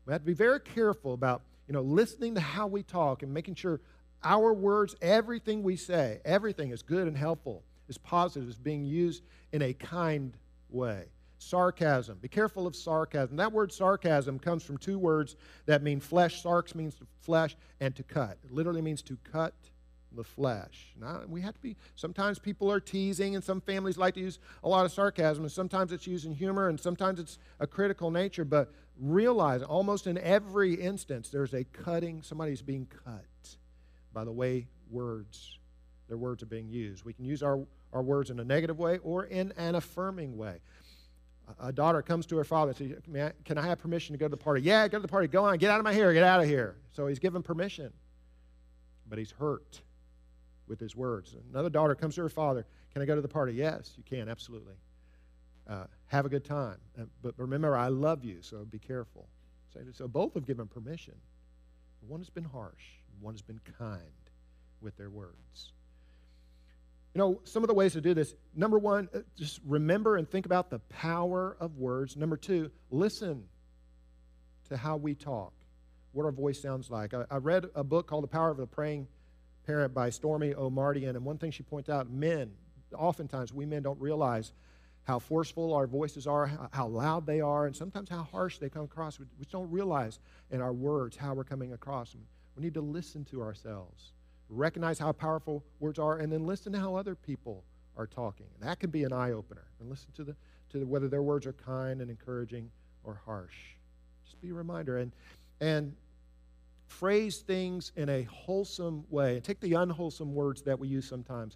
We 0.06 0.14
have 0.14 0.22
to 0.22 0.26
be 0.26 0.34
very 0.34 0.60
careful 0.60 1.14
about, 1.14 1.42
you 1.68 1.74
know, 1.74 1.82
listening 1.82 2.36
to 2.36 2.42
how 2.42 2.68
we 2.68 2.84
talk 2.84 3.24
and 3.24 3.34
making 3.34 3.56
sure 3.56 3.82
our 4.24 4.54
words, 4.54 4.96
everything 5.02 5.64
we 5.64 5.76
say, 5.76 6.20
everything 6.26 6.72
is 6.72 6.82
good 6.82 7.08
and 7.08 7.18
helpful, 7.18 7.64
is 7.88 7.98
positive, 7.98 8.50
is 8.50 8.58
being 8.58 8.86
used 8.86 9.24
in 9.52 9.62
a 9.62 9.74
kind 9.74 10.36
way. 10.70 11.06
Sarcasm. 11.40 12.18
Be 12.20 12.28
careful 12.28 12.66
of 12.66 12.76
sarcasm. 12.76 13.38
That 13.38 13.52
word 13.52 13.72
sarcasm 13.72 14.40
comes 14.40 14.64
from 14.64 14.78
two 14.78 14.98
words 14.98 15.36
that 15.68 15.84
mean 15.84 16.00
flesh. 16.00 16.42
Sarx 16.42 16.74
means 16.74 16.96
flesh 17.22 17.56
and 17.80 17.96
to 17.96 18.04
cut. 18.04 18.38
It 18.44 18.52
literally 18.52 18.82
means 18.82 19.04
to 19.04 19.18
cut 19.32 19.54
the 20.12 20.24
flesh. 20.24 20.96
Now, 21.00 21.22
we 21.28 21.42
have 21.42 21.54
to 21.54 21.62
be, 21.62 21.76
sometimes 21.96 22.40
people 22.40 22.72
are 22.72 22.80
teasing, 22.80 23.36
and 23.36 23.44
some 23.44 23.62
families 23.62 23.98
like 23.98 24.16
to 24.16 24.20
use 24.20 24.40
a 24.64 24.70
lot 24.70 24.86
of 24.86 24.92
sarcasm, 24.92 25.44
and 25.44 25.52
sometimes 25.52 25.92
it's 25.92 26.08
used 26.08 26.26
in 26.26 26.34
humor, 26.34 26.70
and 26.70 26.80
sometimes 26.80 27.20
it's 27.20 27.38
a 27.60 27.68
critical 27.68 28.10
nature, 28.10 28.46
but 28.46 28.74
realize 29.00 29.62
almost 29.62 30.08
in 30.08 30.18
every 30.18 30.74
instance 30.74 31.30
there's 31.30 31.54
a 31.54 31.64
cutting, 31.64 32.22
somebody's 32.22 32.62
being 32.62 32.88
cut 33.06 33.26
by 34.18 34.24
the 34.24 34.32
way 34.32 34.68
words, 34.90 35.60
their 36.08 36.18
words 36.18 36.42
are 36.42 36.48
being 36.48 36.68
used. 36.70 37.06
We 37.06 37.14
can 37.14 37.24
use 37.24 37.44
our, 37.44 37.60
our 37.94 38.02
words 38.02 38.32
in 38.32 38.40
a 38.40 38.44
negative 38.44 38.80
way 38.80 38.98
or 39.04 39.26
in 39.26 39.54
an 39.58 39.76
affirming 39.76 40.38
way. 40.38 40.58
A, 41.60 41.72
daughter 41.72 42.02
comes 42.02 42.26
to 42.26 42.38
her 42.38 42.44
father 42.44 42.74
and 42.78 43.00
says, 43.14 43.32
Can 43.46 43.58
I 43.60 43.66
have 43.68 43.78
permission 43.78 44.14
to 44.14 44.18
go 44.18 44.26
to 44.26 44.32
the 44.32 44.36
party? 44.36 44.62
Yeah, 44.62 44.88
go 44.88 44.98
to 44.98 45.02
the 45.04 45.08
party. 45.08 45.28
Go 45.28 45.46
on, 45.46 45.58
get 45.60 45.70
out 45.70 45.80
of 45.80 45.84
my 45.84 45.94
hair, 45.94 46.12
get 46.14 46.24
out 46.24 46.42
of 46.42 46.48
here. 46.48 46.76
So 46.92 47.06
he's 47.06 47.20
given 47.20 47.44
permission, 47.44 47.94
but 49.08 49.20
he's 49.20 49.32
hurt 49.32 49.82
with 50.68 50.80
his 50.80 50.96
words. 50.96 51.36
Another 51.52 51.70
daughter 51.70 51.94
comes 51.94 52.16
to 52.16 52.22
her 52.22 52.30
father, 52.30 52.66
Can 52.92 53.04
I 53.04 53.06
go 53.06 53.14
to 53.14 53.22
the 53.22 53.28
party? 53.28 53.54
Yes, 53.54 53.94
you 53.98 54.04
can, 54.04 54.28
absolutely. 54.30 54.74
Uh, 55.68 55.86
have 56.08 56.26
a 56.26 56.30
good 56.30 56.46
time. 56.46 56.78
Uh, 57.00 57.04
but 57.22 57.34
remember, 57.38 57.76
I 57.76 57.90
love 57.90 58.24
you, 58.24 58.38
so 58.42 58.66
be 58.66 58.80
careful. 58.80 59.28
So 59.94 60.08
both 60.08 60.34
have 60.34 60.48
given 60.48 60.68
permission. 60.68 61.14
One 62.08 62.20
has 62.20 62.30
been 62.30 62.46
harsh, 62.46 62.84
one 63.20 63.34
has 63.34 63.42
been 63.42 63.60
kind 63.78 64.02
with 64.82 64.98
their 64.98 65.10
words. 65.10 65.74
You 67.14 67.20
know, 67.20 67.42
some 67.44 67.64
of 67.64 67.68
the 67.68 67.74
ways 67.74 67.94
to 67.94 68.02
do 68.02 68.14
this 68.14 68.36
number 68.56 68.80
one, 68.80 69.10
uh, 69.14 69.20
just 69.36 69.60
remember 69.66 70.18
and 70.18 70.30
think 70.30 70.46
about 70.46 70.70
the 70.70 70.80
power 70.80 71.58
of 71.60 71.78
words. 71.78 72.16
Number 72.16 72.38
two, 72.38 72.72
listen 72.92 73.44
to 74.70 74.78
how 74.78 74.98
we 74.98 75.16
talk, 75.16 75.54
what 76.12 76.26
our 76.26 76.32
voice 76.32 76.62
sounds 76.62 76.90
like. 76.90 77.14
I, 77.14 77.26
I 77.30 77.38
read 77.38 77.66
a 77.76 77.84
book 77.84 78.08
called 78.08 78.24
The 78.24 78.28
Power 78.28 78.50
of 78.50 78.58
the 78.58 78.68
Praying 78.68 79.08
Parent 79.66 79.94
by 79.94 80.10
Stormie 80.10 80.56
Omartian, 80.56 81.10
and 81.10 81.26
one 81.26 81.38
thing 81.38 81.52
she 81.52 81.64
points 81.64 81.90
out 81.90 82.10
men, 82.10 82.52
oftentimes 82.96 83.54
we 83.54 83.66
men 83.66 83.84
don't 83.84 84.00
realize 84.00 84.54
how 85.08 85.18
forceful 85.20 85.74
our 85.74 85.88
voices 85.88 86.28
are, 86.28 86.52
how 86.74 86.86
loud 86.86 87.26
they 87.26 87.40
are, 87.40 87.66
and 87.66 87.74
sometimes 87.74 88.10
how 88.10 88.24
harsh 88.24 88.58
they 88.58 88.68
come 88.68 88.84
across. 88.84 89.18
We 89.20 89.26
don't 89.50 89.72
realize 89.72 90.20
in 90.52 90.60
our 90.60 90.74
words 90.74 91.16
how 91.16 91.34
we're 91.34 91.46
coming 91.46 91.72
across. 91.72 92.14
We 92.58 92.64
need 92.64 92.74
to 92.74 92.82
listen 92.82 93.24
to 93.26 93.42
ourselves, 93.42 94.12
recognize 94.50 95.00
how 95.00 95.14
powerful 95.14 95.64
words 95.80 95.98
are, 95.98 96.18
and 96.18 96.30
then 96.30 96.46
listen 96.46 96.74
to 96.74 96.80
how 96.80 96.96
other 96.96 97.16
people 97.16 97.64
are 97.96 98.06
talking. 98.06 98.48
And 98.60 98.70
that 98.70 98.82
can 98.82 98.90
be 98.90 99.06
an 99.06 99.14
eye 99.14 99.32
opener. 99.32 99.64
And 99.80 99.90
listen 99.90 100.10
to 100.18 100.26
the 100.26 100.36
to 100.72 100.80
the, 100.80 100.86
whether 100.86 101.08
their 101.08 101.24
words 101.24 101.46
are 101.46 101.54
kind 101.54 102.02
and 102.02 102.12
encouraging 102.12 102.70
or 103.06 103.22
harsh. 103.24 103.56
Just 104.26 104.42
be 104.42 104.50
a 104.50 104.54
reminder. 104.54 104.98
And 104.98 105.14
and 105.62 105.96
phrase 106.88 107.38
things 107.38 107.94
in 107.96 108.10
a 108.10 108.24
wholesome 108.24 109.06
way. 109.10 109.36
And 109.36 109.44
take 109.44 109.62
the 109.62 109.74
unwholesome 109.74 110.36
words 110.36 110.62
that 110.64 110.78
we 110.78 110.90
use 110.90 111.08
sometimes 111.08 111.56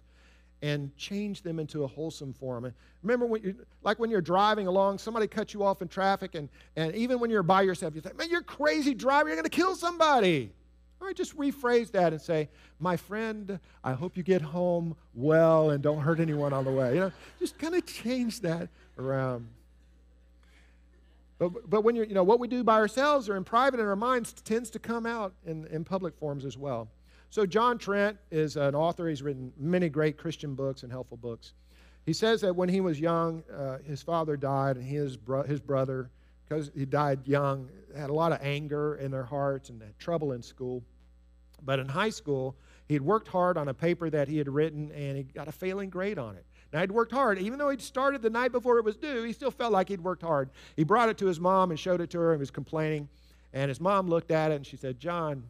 and 0.62 0.96
change 0.96 1.42
them 1.42 1.58
into 1.58 1.82
a 1.82 1.86
wholesome 1.86 2.32
form. 2.32 2.72
Remember, 3.02 3.26
when 3.26 3.42
you, 3.42 3.56
like 3.82 3.98
when 3.98 4.10
you're 4.10 4.20
driving 4.20 4.68
along, 4.68 4.98
somebody 4.98 5.26
cuts 5.26 5.52
you 5.52 5.64
off 5.64 5.82
in 5.82 5.88
traffic, 5.88 6.36
and, 6.36 6.48
and 6.76 6.94
even 6.94 7.18
when 7.18 7.30
you're 7.30 7.42
by 7.42 7.62
yourself, 7.62 7.94
you 7.96 8.00
think, 8.00 8.16
man, 8.16 8.30
you're 8.30 8.42
crazy 8.42 8.94
driver, 8.94 9.28
you're 9.28 9.36
going 9.36 9.44
to 9.44 9.50
kill 9.50 9.74
somebody. 9.74 10.52
All 11.00 11.08
right, 11.08 11.16
just 11.16 11.36
rephrase 11.36 11.90
that 11.90 12.12
and 12.12 12.22
say, 12.22 12.48
my 12.78 12.96
friend, 12.96 13.58
I 13.82 13.92
hope 13.92 14.16
you 14.16 14.22
get 14.22 14.40
home 14.40 14.94
well 15.14 15.70
and 15.70 15.82
don't 15.82 16.00
hurt 16.00 16.20
anyone 16.20 16.52
on 16.52 16.64
the 16.64 16.70
way. 16.70 16.94
You 16.94 17.00
know, 17.00 17.12
just 17.40 17.58
kind 17.58 17.74
of 17.74 17.84
change 17.84 18.40
that 18.42 18.68
around. 18.96 19.48
But, 21.40 21.68
but 21.68 21.82
when 21.82 21.96
you're, 21.96 22.04
you 22.04 22.14
know, 22.14 22.22
what 22.22 22.38
we 22.38 22.46
do 22.46 22.62
by 22.62 22.74
ourselves 22.74 23.28
or 23.28 23.36
in 23.36 23.42
private 23.42 23.80
in 23.80 23.86
our 23.86 23.96
minds 23.96 24.32
tends 24.32 24.70
to 24.70 24.78
come 24.78 25.06
out 25.06 25.32
in, 25.44 25.66
in 25.66 25.82
public 25.82 26.14
forms 26.14 26.44
as 26.44 26.56
well. 26.56 26.86
So, 27.32 27.46
John 27.46 27.78
Trent 27.78 28.18
is 28.30 28.58
an 28.58 28.74
author. 28.74 29.08
He's 29.08 29.22
written 29.22 29.54
many 29.56 29.88
great 29.88 30.18
Christian 30.18 30.54
books 30.54 30.82
and 30.82 30.92
helpful 30.92 31.16
books. 31.16 31.54
He 32.04 32.12
says 32.12 32.42
that 32.42 32.54
when 32.54 32.68
he 32.68 32.82
was 32.82 33.00
young, 33.00 33.42
uh, 33.50 33.78
his 33.86 34.02
father 34.02 34.36
died, 34.36 34.76
and 34.76 34.84
his, 34.84 35.16
bro- 35.16 35.44
his 35.44 35.58
brother, 35.58 36.10
because 36.46 36.70
he 36.76 36.84
died 36.84 37.26
young, 37.26 37.70
had 37.96 38.10
a 38.10 38.12
lot 38.12 38.32
of 38.32 38.40
anger 38.42 38.96
in 38.96 39.10
their 39.10 39.24
hearts 39.24 39.70
and 39.70 39.80
had 39.80 39.98
trouble 39.98 40.32
in 40.32 40.42
school. 40.42 40.84
But 41.62 41.78
in 41.78 41.88
high 41.88 42.10
school, 42.10 42.54
he 42.86 42.92
had 42.92 43.02
worked 43.02 43.28
hard 43.28 43.56
on 43.56 43.68
a 43.68 43.72
paper 43.72 44.10
that 44.10 44.28
he 44.28 44.36
had 44.36 44.50
written, 44.50 44.92
and 44.92 45.16
he 45.16 45.22
got 45.22 45.48
a 45.48 45.52
failing 45.52 45.88
grade 45.88 46.18
on 46.18 46.36
it. 46.36 46.44
Now, 46.70 46.82
he'd 46.82 46.92
worked 46.92 47.12
hard. 47.12 47.38
Even 47.38 47.58
though 47.58 47.70
he'd 47.70 47.80
started 47.80 48.20
the 48.20 48.28
night 48.28 48.52
before 48.52 48.76
it 48.76 48.84
was 48.84 48.98
due, 48.98 49.22
he 49.22 49.32
still 49.32 49.50
felt 49.50 49.72
like 49.72 49.88
he'd 49.88 50.02
worked 50.02 50.20
hard. 50.20 50.50
He 50.76 50.84
brought 50.84 51.08
it 51.08 51.16
to 51.16 51.26
his 51.28 51.40
mom 51.40 51.70
and 51.70 51.80
showed 51.80 52.02
it 52.02 52.10
to 52.10 52.18
her 52.18 52.32
and 52.32 52.40
was 52.40 52.50
complaining. 52.50 53.08
And 53.54 53.70
his 53.70 53.80
mom 53.80 54.06
looked 54.06 54.30
at 54.30 54.52
it 54.52 54.56
and 54.56 54.66
she 54.66 54.76
said, 54.76 55.00
John, 55.00 55.44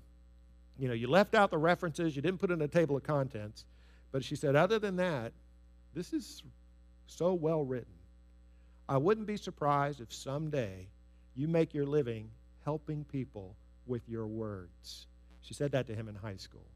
you 0.79 0.89
know, 0.89 0.95
you 0.95 1.09
left 1.09 1.35
out 1.35 1.51
the 1.51 1.59
references, 1.59 2.17
you 2.17 2.23
didn't 2.23 2.41
put 2.41 2.51
in 2.51 2.63
a 2.63 2.69
table 2.69 2.97
of 2.97 3.03
contents. 3.03 3.65
But 4.11 4.25
she 4.25 4.37
said, 4.37 4.57
other 4.57 4.79
than 4.79 4.97
that, 4.97 5.33
this 5.95 6.13
is 6.13 6.43
so 7.07 7.35
well 7.35 7.65
written. 7.65 7.93
I 8.89 8.97
wouldn't 8.97 9.27
be 9.27 9.37
surprised 9.37 10.01
if 10.01 10.13
someday 10.13 10.89
you 11.35 11.49
make 11.49 11.73
your 11.73 11.87
living 11.87 12.31
helping 12.65 13.05
people 13.05 13.57
with 13.87 14.09
your 14.09 14.27
words. 14.27 15.07
She 15.41 15.55
said 15.55 15.73
that 15.73 15.87
to 15.87 15.95
him 15.95 16.09
in 16.09 16.15
high 16.15 16.37
school. 16.37 16.67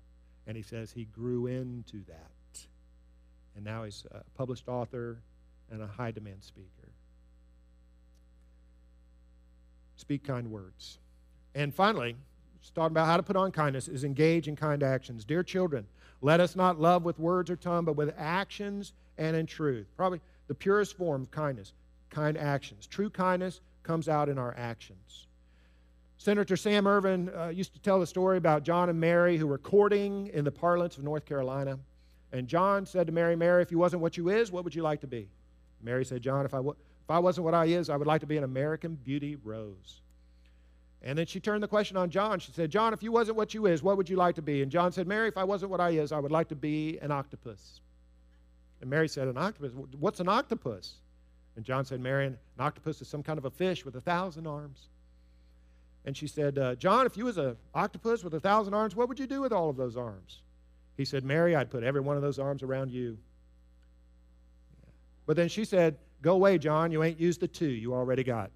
And 0.47 0.57
he 0.57 0.63
says 0.63 0.93
he 0.93 1.05
grew 1.05 1.47
into 1.47 2.05
that 2.07 2.31
and 3.57 3.65
now 3.65 3.85
he's 3.85 4.05
a 4.13 4.23
published 4.37 4.69
author 4.69 5.19
and 5.73 5.83
a 5.83 5.87
high 5.87 6.11
demand 6.11 6.45
speaker. 6.45 6.91
Speak 9.97 10.25
kind 10.25 10.51
words. 10.51 10.99
And 11.55 11.75
finally, 11.75 12.17
just 12.61 12.75
talking 12.75 12.92
about 12.92 13.07
how 13.07 13.16
to 13.16 13.23
put 13.23 13.37
on 13.37 13.53
kindness 13.53 13.88
is 13.88 14.05
engage 14.05 14.49
in 14.49 14.57
kind 14.57 14.83
actions. 14.83 15.25
Dear 15.25 15.42
children, 15.42 15.87
let 16.21 16.40
us 16.40 16.57
not 16.57 16.81
love 16.81 17.05
with 17.05 17.19
words 17.19 17.51
or 17.51 17.57
tongue, 17.57 17.85
but 17.85 17.97
with 17.97 18.14
actions 18.19 18.92
and 19.19 19.37
in 19.37 19.47
truth. 19.47 19.87
Probably 19.97 20.21
the 20.49 20.55
purest 20.55 20.97
form 20.97 21.23
of 21.23 21.31
kindness, 21.31 21.73
kind 22.11 22.37
actions. 22.37 22.87
True 22.87 23.11
kindness 23.11 23.61
comes 23.83 24.09
out 24.09 24.29
in 24.29 24.38
our 24.38 24.55
actions. 24.57 25.27
Senator 26.19 26.57
Sam 26.57 26.87
Ervin 26.87 27.31
uh, 27.37 27.49
used 27.49 27.75
to 27.75 27.81
tell 27.81 28.01
the 28.01 28.07
story 28.07 28.38
about 28.38 28.62
John 28.62 28.88
and 28.88 28.99
Mary 28.99 29.37
who 29.37 29.47
were 29.47 29.59
courting 29.59 30.29
in 30.33 30.45
the 30.45 30.51
parlance 30.51 30.97
of 30.97 31.05
North 31.05 31.25
Carolina. 31.27 31.79
And 32.33 32.49
John 32.49 32.87
said 32.87 33.07
to 33.07 33.12
Mary, 33.12 33.37
Mary, 33.37 33.62
if 33.62 33.71
you 33.71 33.79
wasn't 33.79 34.03
what 34.03 34.16
you 34.16 34.31
is, 34.31 34.51
what 34.51 34.64
would 34.64 34.75
you 34.75 34.83
like 34.83 35.03
to 35.03 35.07
be? 35.07 35.29
Mary 35.83 36.05
said, 36.05 36.23
John, 36.23 36.45
if 36.45 36.55
I, 36.55 36.59
w- 36.59 36.75
if 37.05 37.11
I 37.11 37.19
wasn't 37.19 37.45
what 37.45 37.55
I 37.55 37.66
is, 37.66 37.90
I 37.90 37.97
would 37.97 38.07
like 38.07 38.23
to 38.23 38.27
be 38.27 38.37
an 38.37 38.45
American 38.45 38.97
beauty 38.97 39.37
rose. 39.45 40.01
And 41.07 41.16
then 41.16 41.25
she 41.25 41.38
turned 41.38 41.62
the 41.62 41.69
question 41.69 41.97
on 41.97 42.11
John. 42.11 42.40
She 42.40 42.51
said, 42.51 42.69
John, 42.69 42.92
if 42.92 43.01
you 43.01 43.12
wasn't 43.12 43.37
what 43.37 43.55
you 43.55 43.66
is, 43.66 43.81
what 43.81 43.97
would 43.97 44.11
you 44.11 44.16
like 44.16 44.35
to 44.35 44.42
be? 44.42 44.62
And 44.62 44.73
John 44.73 44.90
said, 44.90 45.07
Mary, 45.07 45.29
if 45.29 45.38
I 45.38 45.45
wasn't 45.45 45.71
what 45.71 45.81
I 45.81 45.90
is, 45.90 46.11
I 46.11 46.19
would 46.19 46.33
like 46.33 46.49
to 46.49 46.57
be 46.57 46.99
an 46.99 47.12
octopus. 47.12 47.81
And 48.81 48.90
Mary 48.90 49.07
said, 49.07 49.29
An 49.29 49.38
octopus? 49.38 49.71
What's 50.01 50.19
an 50.19 50.29
octopus? 50.29 50.95
And 51.55 51.64
John 51.64 51.85
said, 51.85 52.01
Mary, 52.01 52.27
an 52.27 52.37
octopus 52.59 53.01
is 53.01 53.07
some 53.07 53.23
kind 53.23 53.38
of 53.38 53.45
a 53.45 53.51
fish 53.51 53.85
with 53.85 53.95
a 53.95 54.01
thousand 54.01 54.49
arms. 54.49 54.88
And 56.05 56.16
she 56.16 56.27
said, 56.27 56.59
uh, 56.59 56.75
John, 56.75 57.07
if 57.07 57.16
you 57.16 57.25
was 57.25 57.38
an 57.38 57.57
octopus 57.73 58.25
with 58.25 58.35
a 58.35 58.40
thousand 58.40 58.75
arms, 58.75 58.97
what 58.97 59.09
would 59.09 59.19
you 59.19 59.29
do 59.29 59.40
with 59.40 59.53
all 59.53 59.71
of 59.71 59.77
those 59.77 59.97
arms? 59.97 60.42
He 60.97 61.05
said, 61.05 61.23
Mary, 61.23 61.55
I'd 61.55 61.71
put 61.71 61.85
every 61.85 62.01
one 62.01 62.16
of 62.16 62.23
those 62.23 62.40
arms 62.40 62.64
around 62.64 62.90
you. 62.90 63.16
But 65.25 65.37
then 65.37 65.49
she 65.49 65.64
said, 65.64 65.99
Go 66.21 66.33
away, 66.33 66.59
John. 66.59 66.90
You 66.90 67.05
ain't 67.05 67.21
used 67.21 67.40
the 67.40 67.49
two 67.49 67.69
you 67.69 67.95
already 67.95 68.25
got. 68.25 68.51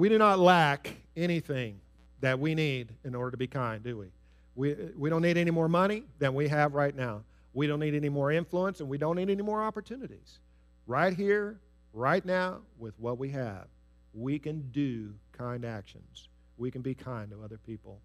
We 0.00 0.08
do 0.08 0.16
not 0.16 0.38
lack 0.38 0.96
anything 1.14 1.78
that 2.22 2.40
we 2.40 2.54
need 2.54 2.94
in 3.04 3.14
order 3.14 3.32
to 3.32 3.36
be 3.36 3.46
kind, 3.46 3.84
do 3.84 3.98
we? 3.98 4.06
We, 4.54 4.74
we 4.96 5.10
don't 5.10 5.20
need 5.20 5.36
any 5.36 5.50
more 5.50 5.68
money 5.68 6.04
than 6.18 6.32
we 6.32 6.48
have 6.48 6.72
right 6.72 6.96
now. 6.96 7.22
We 7.52 7.66
don't 7.66 7.80
need 7.80 7.94
any 7.94 8.08
more 8.08 8.32
influence, 8.32 8.80
and 8.80 8.88
we 8.88 8.96
don't 8.96 9.16
need 9.16 9.28
any 9.28 9.42
more 9.42 9.62
opportunities. 9.62 10.38
Right 10.86 11.12
here, 11.12 11.60
right 11.92 12.24
now, 12.24 12.60
with 12.78 12.98
what 12.98 13.18
we 13.18 13.28
have, 13.32 13.66
we 14.14 14.38
can 14.38 14.70
do 14.70 15.12
kind 15.32 15.66
actions. 15.66 16.30
We 16.56 16.70
can 16.70 16.80
be 16.80 16.94
kind 16.94 17.30
to 17.32 17.42
other 17.44 17.58
people. 17.58 18.00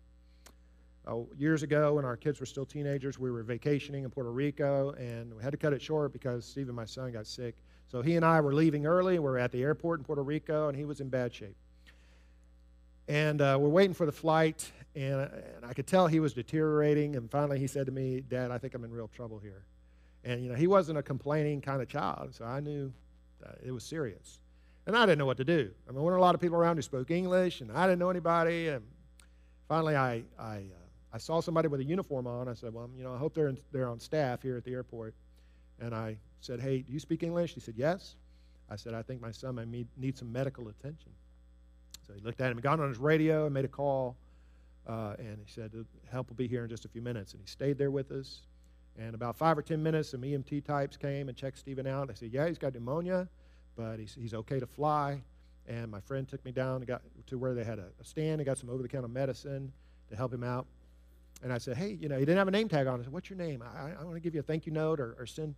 Uh, 1.08 1.20
years 1.38 1.64
ago, 1.64 1.94
when 1.94 2.04
our 2.04 2.18
kids 2.18 2.42
were 2.42 2.46
still 2.46 2.66
teenagers, 2.66 3.18
we 3.18 3.32
were 3.32 3.42
vacationing 3.42 4.04
in 4.04 4.10
Puerto 4.10 4.34
Rico, 4.34 4.92
and 4.98 5.34
we 5.34 5.42
had 5.42 5.52
to 5.52 5.58
cut 5.58 5.72
it 5.72 5.82
short 5.82 6.12
because 6.12 6.44
Steve 6.44 6.68
and 6.68 6.76
my 6.76 6.84
son 6.84 7.14
got 7.14 7.26
sick. 7.26 7.56
So 7.88 8.02
he 8.02 8.18
and 8.18 8.26
I 8.26 8.42
were 8.42 8.54
leaving 8.54 8.86
early. 8.86 9.14
We 9.14 9.20
were 9.20 9.40
at 9.40 9.54
the 9.54 9.64
airport 9.64 10.02
in 10.02 10.04
Puerto 10.04 10.24
Rico, 10.24 10.68
and 10.68 10.78
he 10.78 10.84
was 10.84 11.00
in 11.00 11.08
bad 11.08 11.34
shape. 11.34 11.56
And 13.08 13.42
uh, 13.42 13.58
we're 13.60 13.70
waiting 13.70 13.94
for 13.94 14.06
the 14.06 14.12
flight, 14.12 14.72
and, 14.96 15.22
and 15.22 15.66
I 15.66 15.74
could 15.74 15.86
tell 15.86 16.08
he 16.08 16.20
was 16.20 16.34
deteriorating. 16.34 17.16
And 17.16 17.30
finally, 17.30 17.60
he 17.60 17.68
said 17.68 17.86
to 17.86 17.92
me, 17.92 18.22
Dad, 18.22 18.52
I 18.52 18.58
think 18.58 18.74
I'm 18.74 18.84
in 18.84 18.92
real 18.92 19.10
trouble 19.10 19.40
here. 19.40 19.64
And, 20.24 20.42
you 20.42 20.50
know, 20.50 20.56
he 20.56 20.68
wasn't 20.68 20.98
a 20.98 21.04
complaining 21.04 21.62
kind 21.62 21.82
of 21.82 21.88
child, 21.88 22.34
so 22.34 22.46
I 22.46 22.60
knew 22.60 22.92
it 23.64 23.72
was 23.72 23.84
serious. 23.84 24.40
And 24.88 24.96
I 24.96 25.06
didn't 25.06 25.20
know 25.20 25.26
what 25.26 25.38
to 25.38 25.44
do. 25.44 25.72
I 25.88 25.92
mean, 25.92 25.96
there 25.96 26.04
were 26.04 26.16
a 26.16 26.22
lot 26.22 26.36
of 26.36 26.42
people 26.42 26.58
around 26.58 26.76
who 26.76 26.82
spoke 26.82 27.12
English, 27.12 27.62
and 27.62 27.72
I 27.72 27.86
didn't 27.86 28.00
know 28.00 28.10
anybody. 28.10 28.70
And 28.70 28.84
finally, 29.68 29.96
I, 29.96 30.24
I, 30.38 30.58
uh, 30.58 30.86
I 31.14 31.18
saw 31.18 31.42
somebody 31.42 31.68
with 31.68 31.80
a 31.80 31.84
uniform 31.84 32.28
on. 32.28 32.48
I 32.48 32.54
said, 32.54 32.74
Well, 32.74 32.90
you 32.96 33.04
know, 33.04 33.14
I 33.14 33.18
hope 33.18 33.34
they're, 33.34 33.48
in, 33.48 33.58
they're 33.72 33.90
on 33.90 34.00
staff 34.00 34.42
here 34.44 34.58
at 34.58 34.64
the 34.64 34.74
airport. 34.74 35.16
And 35.80 35.96
I 35.96 36.18
said, 36.42 36.60
Hey, 36.60 36.80
do 36.80 36.94
you 36.94 37.00
speak 37.00 37.24
English? 37.24 37.54
He 37.54 37.60
said, 37.60 37.76
Yes. 37.78 38.16
I 38.70 38.76
said, 38.76 38.94
I 38.94 39.02
think 39.02 39.22
my 39.22 39.32
son 39.32 39.56
may 39.56 39.86
need 39.96 40.18
some 40.18 40.32
medical 40.32 40.68
attention. 40.70 41.12
So 42.08 42.14
he 42.14 42.22
looked 42.22 42.42
at 42.42 42.52
him, 42.52 42.58
he 42.58 42.62
got 42.62 42.80
on 42.80 42.90
his 42.90 42.98
radio 42.98 43.46
and 43.46 43.54
made 43.54 43.66
a 43.66 43.70
call. 43.70 44.16
Uh, 44.88 45.16
and 45.18 45.40
he 45.44 45.52
said, 45.52 45.72
Help 46.12 46.30
will 46.30 46.36
be 46.36 46.48
here 46.48 46.64
in 46.64 46.70
just 46.70 46.86
a 46.86 46.88
few 46.88 47.02
minutes. 47.02 47.34
And 47.34 47.42
he 47.42 47.48
stayed 47.48 47.78
there 47.78 47.92
with 47.92 48.12
us. 48.12 48.42
And 48.98 49.14
about 49.14 49.36
five 49.36 49.58
or 49.58 49.62
10 49.62 49.82
minutes, 49.82 50.10
some 50.12 50.22
EMT 50.22 50.64
types 50.64 50.96
came 50.96 51.28
and 51.28 51.36
checked 51.36 51.58
Stephen 51.58 51.88
out. 51.88 52.10
I 52.10 52.14
said, 52.14 52.30
Yeah, 52.32 52.48
he's 52.48 52.58
got 52.58 52.74
pneumonia, 52.74 53.28
but 53.76 54.00
he's, 54.00 54.14
he's 54.14 54.34
okay 54.34 54.60
to 54.60 54.68
fly. 54.68 55.22
And 55.68 55.90
my 55.90 56.00
friend 56.00 56.28
took 56.28 56.44
me 56.46 56.52
down 56.52 56.78
and 56.78 56.88
got 56.88 57.02
to 57.28 57.38
where 57.38 57.56
they 57.56 57.64
had 57.64 57.80
a, 57.80 57.88
a 58.00 58.04
stand 58.04 58.40
and 58.40 58.46
got 58.46 58.60
some 58.60 58.70
over 58.70 58.84
the 58.84 58.88
counter 58.88 59.08
medicine 59.08 59.72
to 60.10 60.16
help 60.16 60.32
him 60.32 60.44
out. 60.44 60.68
And 61.44 61.52
I 61.52 61.58
said, 61.58 61.78
Hey, 61.78 61.98
you 62.00 62.08
know, 62.08 62.18
he 62.18 62.26
didn't 62.26 62.38
have 62.38 62.48
a 62.48 62.52
name 62.52 62.70
tag 62.70 62.86
on. 62.88 63.00
I 63.00 63.04
said, 63.04 63.12
What's 63.12 63.30
your 63.30 63.40
name? 63.40 63.64
I, 63.64 63.92
I 64.00 64.04
want 64.04 64.16
to 64.16 64.22
give 64.22 64.36
you 64.36 64.42
a 64.42 64.44
thank 64.44 64.68
you 64.68 64.72
note 64.72 65.00
or, 65.00 65.16
or 65.18 65.26
send, 65.26 65.56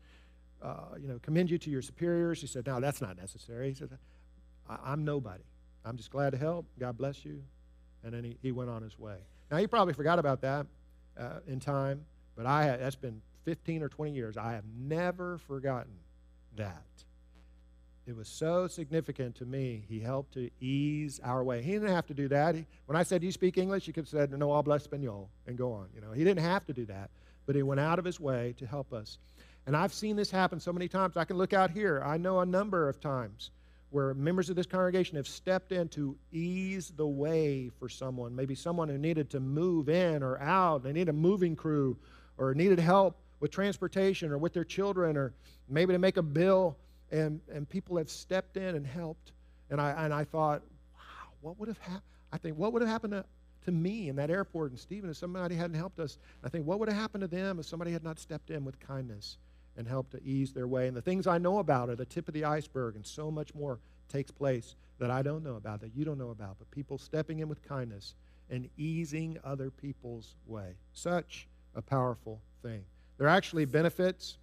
uh, 0.62 0.96
you 1.00 1.10
know, 1.10 1.20
commend 1.22 1.52
you 1.52 1.58
to 1.58 1.70
your 1.70 1.82
superiors. 1.82 2.40
He 2.40 2.48
said, 2.48 2.66
No, 2.66 2.80
that's 2.80 3.02
not 3.02 3.18
necessary. 3.18 3.68
He 3.70 3.76
said, 3.76 3.90
I'm 4.70 5.06
nobody. 5.06 5.44
I'm 5.88 5.98
just 5.98 6.12
glad 6.12 6.32
to 6.32 6.38
help. 6.38 6.66
God 6.80 6.98
bless 6.98 7.24
you. 7.24 7.42
And 8.04 8.14
then 8.14 8.24
he, 8.24 8.38
he 8.42 8.52
went 8.52 8.70
on 8.70 8.82
his 8.82 9.00
way. 9.00 9.16
Now, 9.50 9.58
he 9.58 9.68
probably 9.68 9.94
forgot 9.94 10.20
about 10.20 10.42
that 10.42 10.68
uh, 11.18 11.40
in 11.48 11.60
time, 11.60 12.06
but 12.36 12.46
I 12.46 12.64
had, 12.64 12.82
that's 12.82 12.96
been 12.96 13.22
15 13.46 13.82
or 13.82 13.90
20 13.90 14.12
years. 14.12 14.38
I 14.38 14.52
have 14.54 14.66
never 14.78 15.38
forgotten 15.38 15.94
that. 16.58 16.84
It 18.06 18.16
was 18.16 18.28
so 18.28 18.68
significant 18.68 19.36
to 19.36 19.46
me. 19.46 19.84
He 19.88 20.00
helped 20.00 20.34
to 20.34 20.50
ease 20.62 21.20
our 21.24 21.44
way. 21.44 21.62
He 21.62 21.72
didn't 21.72 21.90
have 21.90 22.08
to 22.08 22.14
do 22.14 22.28
that. 22.30 22.56
He, 22.56 22.66
when 22.86 22.96
I 22.96 23.04
said, 23.04 23.20
Do 23.22 23.28
you 23.28 23.34
speak 23.34 23.58
English? 23.58 23.86
He 23.86 23.92
could 23.92 24.04
have 24.04 24.10
said, 24.10 24.32
No, 24.32 24.48
hablo 24.48 24.78
español, 24.80 25.28
and 25.46 25.58
go 25.58 25.74
on. 25.74 25.88
You 25.94 26.00
know, 26.00 26.12
he 26.14 26.24
didn't 26.24 26.44
have 26.44 26.66
to 26.68 26.74
do 26.74 26.86
that, 26.86 27.10
but 27.46 27.56
he 27.56 27.64
went 27.64 27.82
out 27.82 28.00
of 28.00 28.06
his 28.06 28.20
way 28.20 28.54
to 28.60 28.66
help 28.66 28.94
us. 28.94 29.18
And 29.66 29.76
I've 29.76 29.94
seen 29.94 30.16
this 30.16 30.32
happen 30.32 30.62
so 30.62 30.72
many 30.72 30.88
times. 30.88 31.18
I 31.18 31.26
can 31.26 31.38
look 31.38 31.52
out 31.52 31.70
here. 31.70 32.02
I 32.06 32.16
know 32.16 32.40
a 32.40 32.46
number 32.46 32.88
of 32.88 33.02
times 33.02 33.52
where 33.90 34.14
members 34.14 34.50
of 34.50 34.56
this 34.56 34.66
congregation 34.66 35.16
have 35.16 35.28
stepped 35.28 35.72
in 35.72 35.88
to 35.90 36.18
ease 36.32 36.92
the 36.96 37.08
way 37.08 37.70
for 37.80 37.88
someone, 37.88 38.36
maybe 38.36 38.54
someone 38.54 38.90
who 38.90 38.98
needed 38.98 39.30
to 39.30 39.40
move 39.40 39.88
in 39.88 40.22
or 40.24 40.40
out, 40.42 40.84
they 40.84 40.92
need 40.92 41.10
a 41.10 41.14
moving 41.14 41.56
crew 41.56 41.98
or 42.38 42.54
needed 42.54 42.80
help 42.80 43.18
with 43.40 43.52
transportation 43.52 44.32
or 44.32 44.38
with 44.38 44.54
their 44.54 44.66
children 44.66 45.16
or 45.16 45.34
maybe 45.70 45.94
to 45.94 46.00
make 46.00 46.18
a 46.18 46.22
bill 46.22 46.78
and, 47.12 47.40
and 47.54 47.70
people 47.70 47.98
have 47.98 48.10
stepped 48.10 48.58
in 48.58 48.76
and 48.76 48.86
helped. 48.86 49.32
And 49.70 49.80
I, 49.80 49.92
and 50.04 50.14
I 50.14 50.24
thought, 50.24 50.62
wow, 50.94 51.30
what 51.42 51.60
would 51.60 51.68
have 51.68 51.78
happened? 51.78 52.02
I 52.32 52.38
think, 52.38 52.58
what 52.58 52.74
would 52.74 52.82
have 52.82 52.92
happened 52.92 53.14
to, 53.14 53.24
to 53.66 53.72
me 53.72 54.10
in 54.10 54.18
that 54.18 54.30
airport 54.30 54.72
and 54.72 54.80
Stephen 54.80 55.10
if 55.10 55.18
somebody 55.18 55.56
hadn't 55.56 55.78
helped 55.78 56.00
us? 56.00 56.18
I 56.44 56.50
think, 56.50 56.66
what 56.66 56.80
would 56.80 56.90
have 56.90 56.98
happened 56.98 57.22
to 57.22 57.28
them 57.28 57.60
if 57.60 57.66
somebody 57.66 57.92
had 57.92 58.04
not 58.04 58.20
stepped 58.20 58.50
in 58.50 58.66
with 58.66 58.80
kindness? 58.80 59.38
And 59.78 59.88
help 59.88 60.10
to 60.10 60.24
ease 60.24 60.52
their 60.52 60.68
way. 60.68 60.88
And 60.88 60.98
the 60.98 61.02
things 61.02 61.28
I 61.28 61.38
know 61.38 61.60
about 61.60 61.90
are 61.90 61.96
the 61.96 62.06
tip 62.06 62.28
of 62.28 62.34
the 62.34 62.46
iceberg, 62.46 62.96
and 62.96 63.06
so 63.06 63.32
much 63.32 63.54
more 63.54 63.80
takes 64.10 64.32
place 64.32 64.76
that 65.00 65.12
I 65.12 65.22
don't 65.22 65.44
know 65.44 65.56
about, 65.56 65.82
that 65.82 65.96
you 65.96 66.04
don't 66.04 66.18
know 66.18 66.32
about. 66.32 66.58
But 66.58 66.72
people 66.72 66.98
stepping 66.98 67.40
in 67.40 67.48
with 67.48 67.68
kindness 67.68 68.16
and 68.50 68.70
easing 68.78 69.38
other 69.44 69.70
people's 69.70 70.36
way. 70.46 70.76
Such 70.94 71.48
a 71.76 71.82
powerful 71.82 72.42
thing. 72.64 72.84
There 73.18 73.28
are 73.28 73.32
actually 73.32 73.66
benefits. 73.66 74.38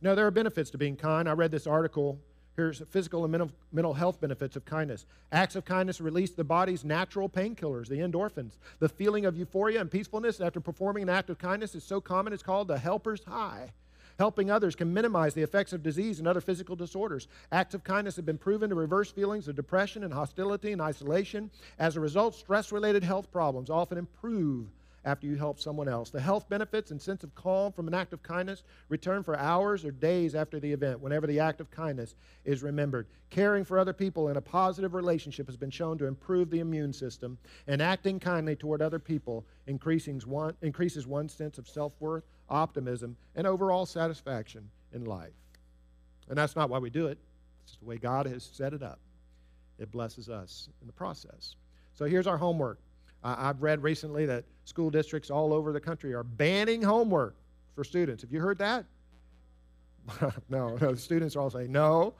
No, 0.00 0.14
there 0.14 0.26
are 0.26 0.30
benefits 0.30 0.70
to 0.70 0.78
being 0.78 0.96
kind. 0.96 1.28
I 1.28 1.32
read 1.32 1.50
this 1.50 1.66
article 1.66 2.18
Here's 2.56 2.80
physical 2.90 3.24
and 3.24 3.52
mental, 3.72 3.94
health 3.94 4.20
benefits 4.20 4.54
of 4.54 4.64
kindness. 4.64 5.06
Acts 5.32 5.56
of 5.56 5.64
kindness 5.64 6.00
release 6.00 6.30
the 6.30 6.44
body's 6.44 6.84
natural 6.84 7.28
painkillers, 7.28 7.88
the 7.88 7.96
endorphins. 7.96 8.52
The 8.78 8.88
feeling 8.88 9.26
of 9.26 9.36
euphoria 9.36 9.80
and 9.80 9.90
peacefulness 9.90 10.40
after 10.40 10.60
performing 10.60 11.02
an 11.02 11.08
act 11.08 11.30
of 11.30 11.38
kindness 11.38 11.74
is 11.74 11.82
so 11.82 12.00
common 12.00 12.32
it's 12.32 12.44
called 12.44 12.68
the 12.68 12.78
helper's 12.78 13.24
high. 13.24 13.72
Helping 14.20 14.48
others 14.48 14.76
can 14.76 14.94
minimize 14.94 15.34
the 15.34 15.42
effects 15.42 15.72
of 15.72 15.82
disease 15.82 16.20
and 16.20 16.28
other 16.28 16.40
physical 16.40 16.76
disorders. 16.76 17.26
Acts 17.50 17.74
of 17.74 17.82
kindness 17.82 18.14
have 18.14 18.24
been 18.24 18.38
proven 18.38 18.70
to 18.70 18.76
reverse 18.76 19.10
feelings 19.10 19.48
of 19.48 19.56
depression 19.56 20.04
and 20.04 20.14
hostility 20.14 20.70
and 20.70 20.80
isolation. 20.80 21.50
As 21.80 21.96
a 21.96 22.00
result, 22.00 22.36
stress 22.36 22.70
related 22.70 23.02
health 23.02 23.32
problems 23.32 23.70
often 23.70 23.98
improve 23.98 24.68
after 25.04 25.26
you 25.26 25.36
help 25.36 25.60
someone 25.60 25.88
else. 25.88 26.10
The 26.10 26.20
health 26.20 26.48
benefits 26.48 26.90
and 26.90 27.00
sense 27.00 27.24
of 27.24 27.34
calm 27.34 27.72
from 27.72 27.88
an 27.88 27.94
act 27.94 28.12
of 28.12 28.22
kindness 28.22 28.62
return 28.88 29.22
for 29.22 29.38
hours 29.38 29.84
or 29.84 29.90
days 29.90 30.34
after 30.34 30.58
the 30.58 30.72
event, 30.72 31.00
whenever 31.00 31.26
the 31.26 31.40
act 31.40 31.60
of 31.60 31.70
kindness 31.70 32.14
is 32.44 32.62
remembered. 32.62 33.06
Caring 33.30 33.64
for 33.64 33.78
other 33.78 33.92
people 33.92 34.28
in 34.28 34.36
a 34.36 34.40
positive 34.40 34.94
relationship 34.94 35.46
has 35.46 35.56
been 35.56 35.70
shown 35.70 35.98
to 35.98 36.06
improve 36.06 36.50
the 36.50 36.60
immune 36.60 36.92
system, 36.92 37.38
and 37.66 37.82
acting 37.82 38.18
kindly 38.18 38.56
toward 38.56 38.80
other 38.80 38.98
people 38.98 39.44
increases, 39.66 40.26
one, 40.26 40.54
increases 40.62 41.06
one's 41.06 41.32
sense 41.32 41.58
of 41.58 41.68
self 41.68 41.92
worth, 42.00 42.24
optimism, 42.48 43.16
and 43.34 43.46
overall 43.46 43.86
satisfaction 43.86 44.70
in 44.92 45.04
life. 45.04 45.32
And 46.28 46.38
that's 46.38 46.56
not 46.56 46.70
why 46.70 46.78
we 46.78 46.90
do 46.90 47.06
it, 47.08 47.18
it's 47.62 47.72
just 47.72 47.80
the 47.80 47.86
way 47.86 47.98
God 47.98 48.26
has 48.26 48.44
set 48.44 48.72
it 48.72 48.82
up. 48.82 49.00
It 49.78 49.90
blesses 49.90 50.28
us 50.28 50.68
in 50.80 50.86
the 50.86 50.92
process. 50.92 51.56
So 51.94 52.04
here's 52.04 52.26
our 52.26 52.38
homework. 52.38 52.78
I've 53.24 53.62
read 53.62 53.82
recently 53.82 54.26
that 54.26 54.44
school 54.64 54.90
districts 54.90 55.30
all 55.30 55.54
over 55.54 55.72
the 55.72 55.80
country 55.80 56.12
are 56.12 56.22
banning 56.22 56.82
homework 56.82 57.36
for 57.74 57.82
students. 57.82 58.22
Have 58.22 58.30
you 58.30 58.40
heard 58.40 58.58
that? 58.58 58.84
no, 60.50 60.76
no, 60.76 60.94
students 60.94 61.34
are 61.34 61.40
all 61.40 61.50
saying 61.50 61.72
no. 61.72 62.12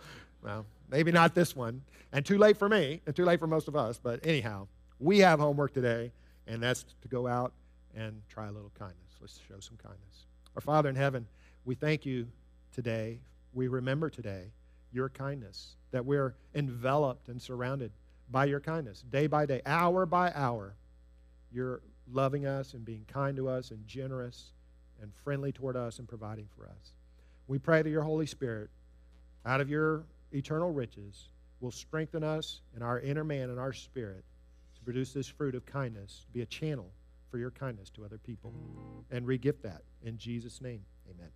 Well, 0.43 0.65
maybe 0.91 1.13
not 1.13 1.35
this 1.35 1.55
one. 1.55 1.83
And 2.13 2.25
too 2.25 2.39
late 2.39 2.57
for 2.57 2.69
me, 2.69 3.03
and 3.07 3.15
too 3.15 3.25
late 3.25 3.39
for 3.39 3.47
most 3.47 3.69
of 3.69 3.77
us. 3.77 4.01
But 4.03 4.27
anyhow, 4.27 4.67
we 4.99 5.19
have 5.19 5.41
homework 5.41 5.75
today, 5.75 6.11
and 6.47 6.63
that's 6.63 6.87
to 7.03 7.09
go 7.09 7.27
out 7.27 7.53
and 7.95 8.23
try 8.29 8.47
a 8.49 8.53
little 8.53 8.73
kindness. 8.79 8.99
Let's 9.21 9.39
show 9.47 9.61
some 9.61 9.77
kindness. 9.77 10.27
Our 10.55 10.63
Father 10.63 10.89
in 10.89 10.97
heaven, 10.97 11.27
we 11.67 11.75
thank 11.75 12.07
you 12.07 12.29
today. 12.73 13.21
We 13.53 13.69
remember 13.69 14.09
today 14.09 14.53
your 14.91 15.09
kindness, 15.11 15.77
that 15.91 16.07
we're 16.07 16.35
enveloped 16.55 17.29
and 17.29 17.43
surrounded 17.43 17.91
by 18.31 18.47
your 18.47 18.61
kindness 18.61 19.03
day 19.11 19.27
by 19.27 19.45
day, 19.45 19.61
hour 19.67 20.07
by 20.07 20.33
hour 20.35 20.77
you're 21.55 21.81
loving 22.13 22.47
us 22.47 22.75
and 22.75 22.85
being 22.85 23.05
kind 23.07 23.37
to 23.37 23.49
us 23.49 23.71
and 23.71 23.87
generous 23.87 24.53
and 25.01 25.15
friendly 25.15 25.53
toward 25.53 25.77
us 25.77 25.99
and 25.99 26.09
providing 26.09 26.49
for 26.57 26.67
us. 26.67 26.93
We 27.47 27.59
pray 27.59 27.83
that 27.83 27.91
your 27.91 28.03
Holy 28.03 28.27
Spirit, 28.27 28.71
out 29.47 29.61
of 29.61 29.69
your 29.69 30.05
eternal 30.33 30.73
riches, 30.73 31.29
will 31.61 31.71
strengthen 31.71 32.23
us 32.23 32.61
in 32.77 32.83
our 32.83 33.01
inner 33.01 33.25
man 33.25 33.51
and 33.51 33.59
our 33.59 33.73
spirit 33.73 34.25
to 34.77 34.83
produce 34.83 35.13
this 35.13 35.29
fruit 35.29 35.55
of 35.55 35.65
kindness, 35.65 36.27
be 36.33 36.43
a 36.43 36.47
channel 36.47 36.91
for 37.31 37.39
your 37.39 37.51
kindness 37.51 37.91
to 37.91 38.05
other 38.05 38.19
people, 38.19 38.53
and 39.11 39.27
regift 39.27 39.63
that. 39.63 39.83
In 40.03 40.19
Jesus' 40.19 40.61
name, 40.61 40.85
amen. 41.11 41.31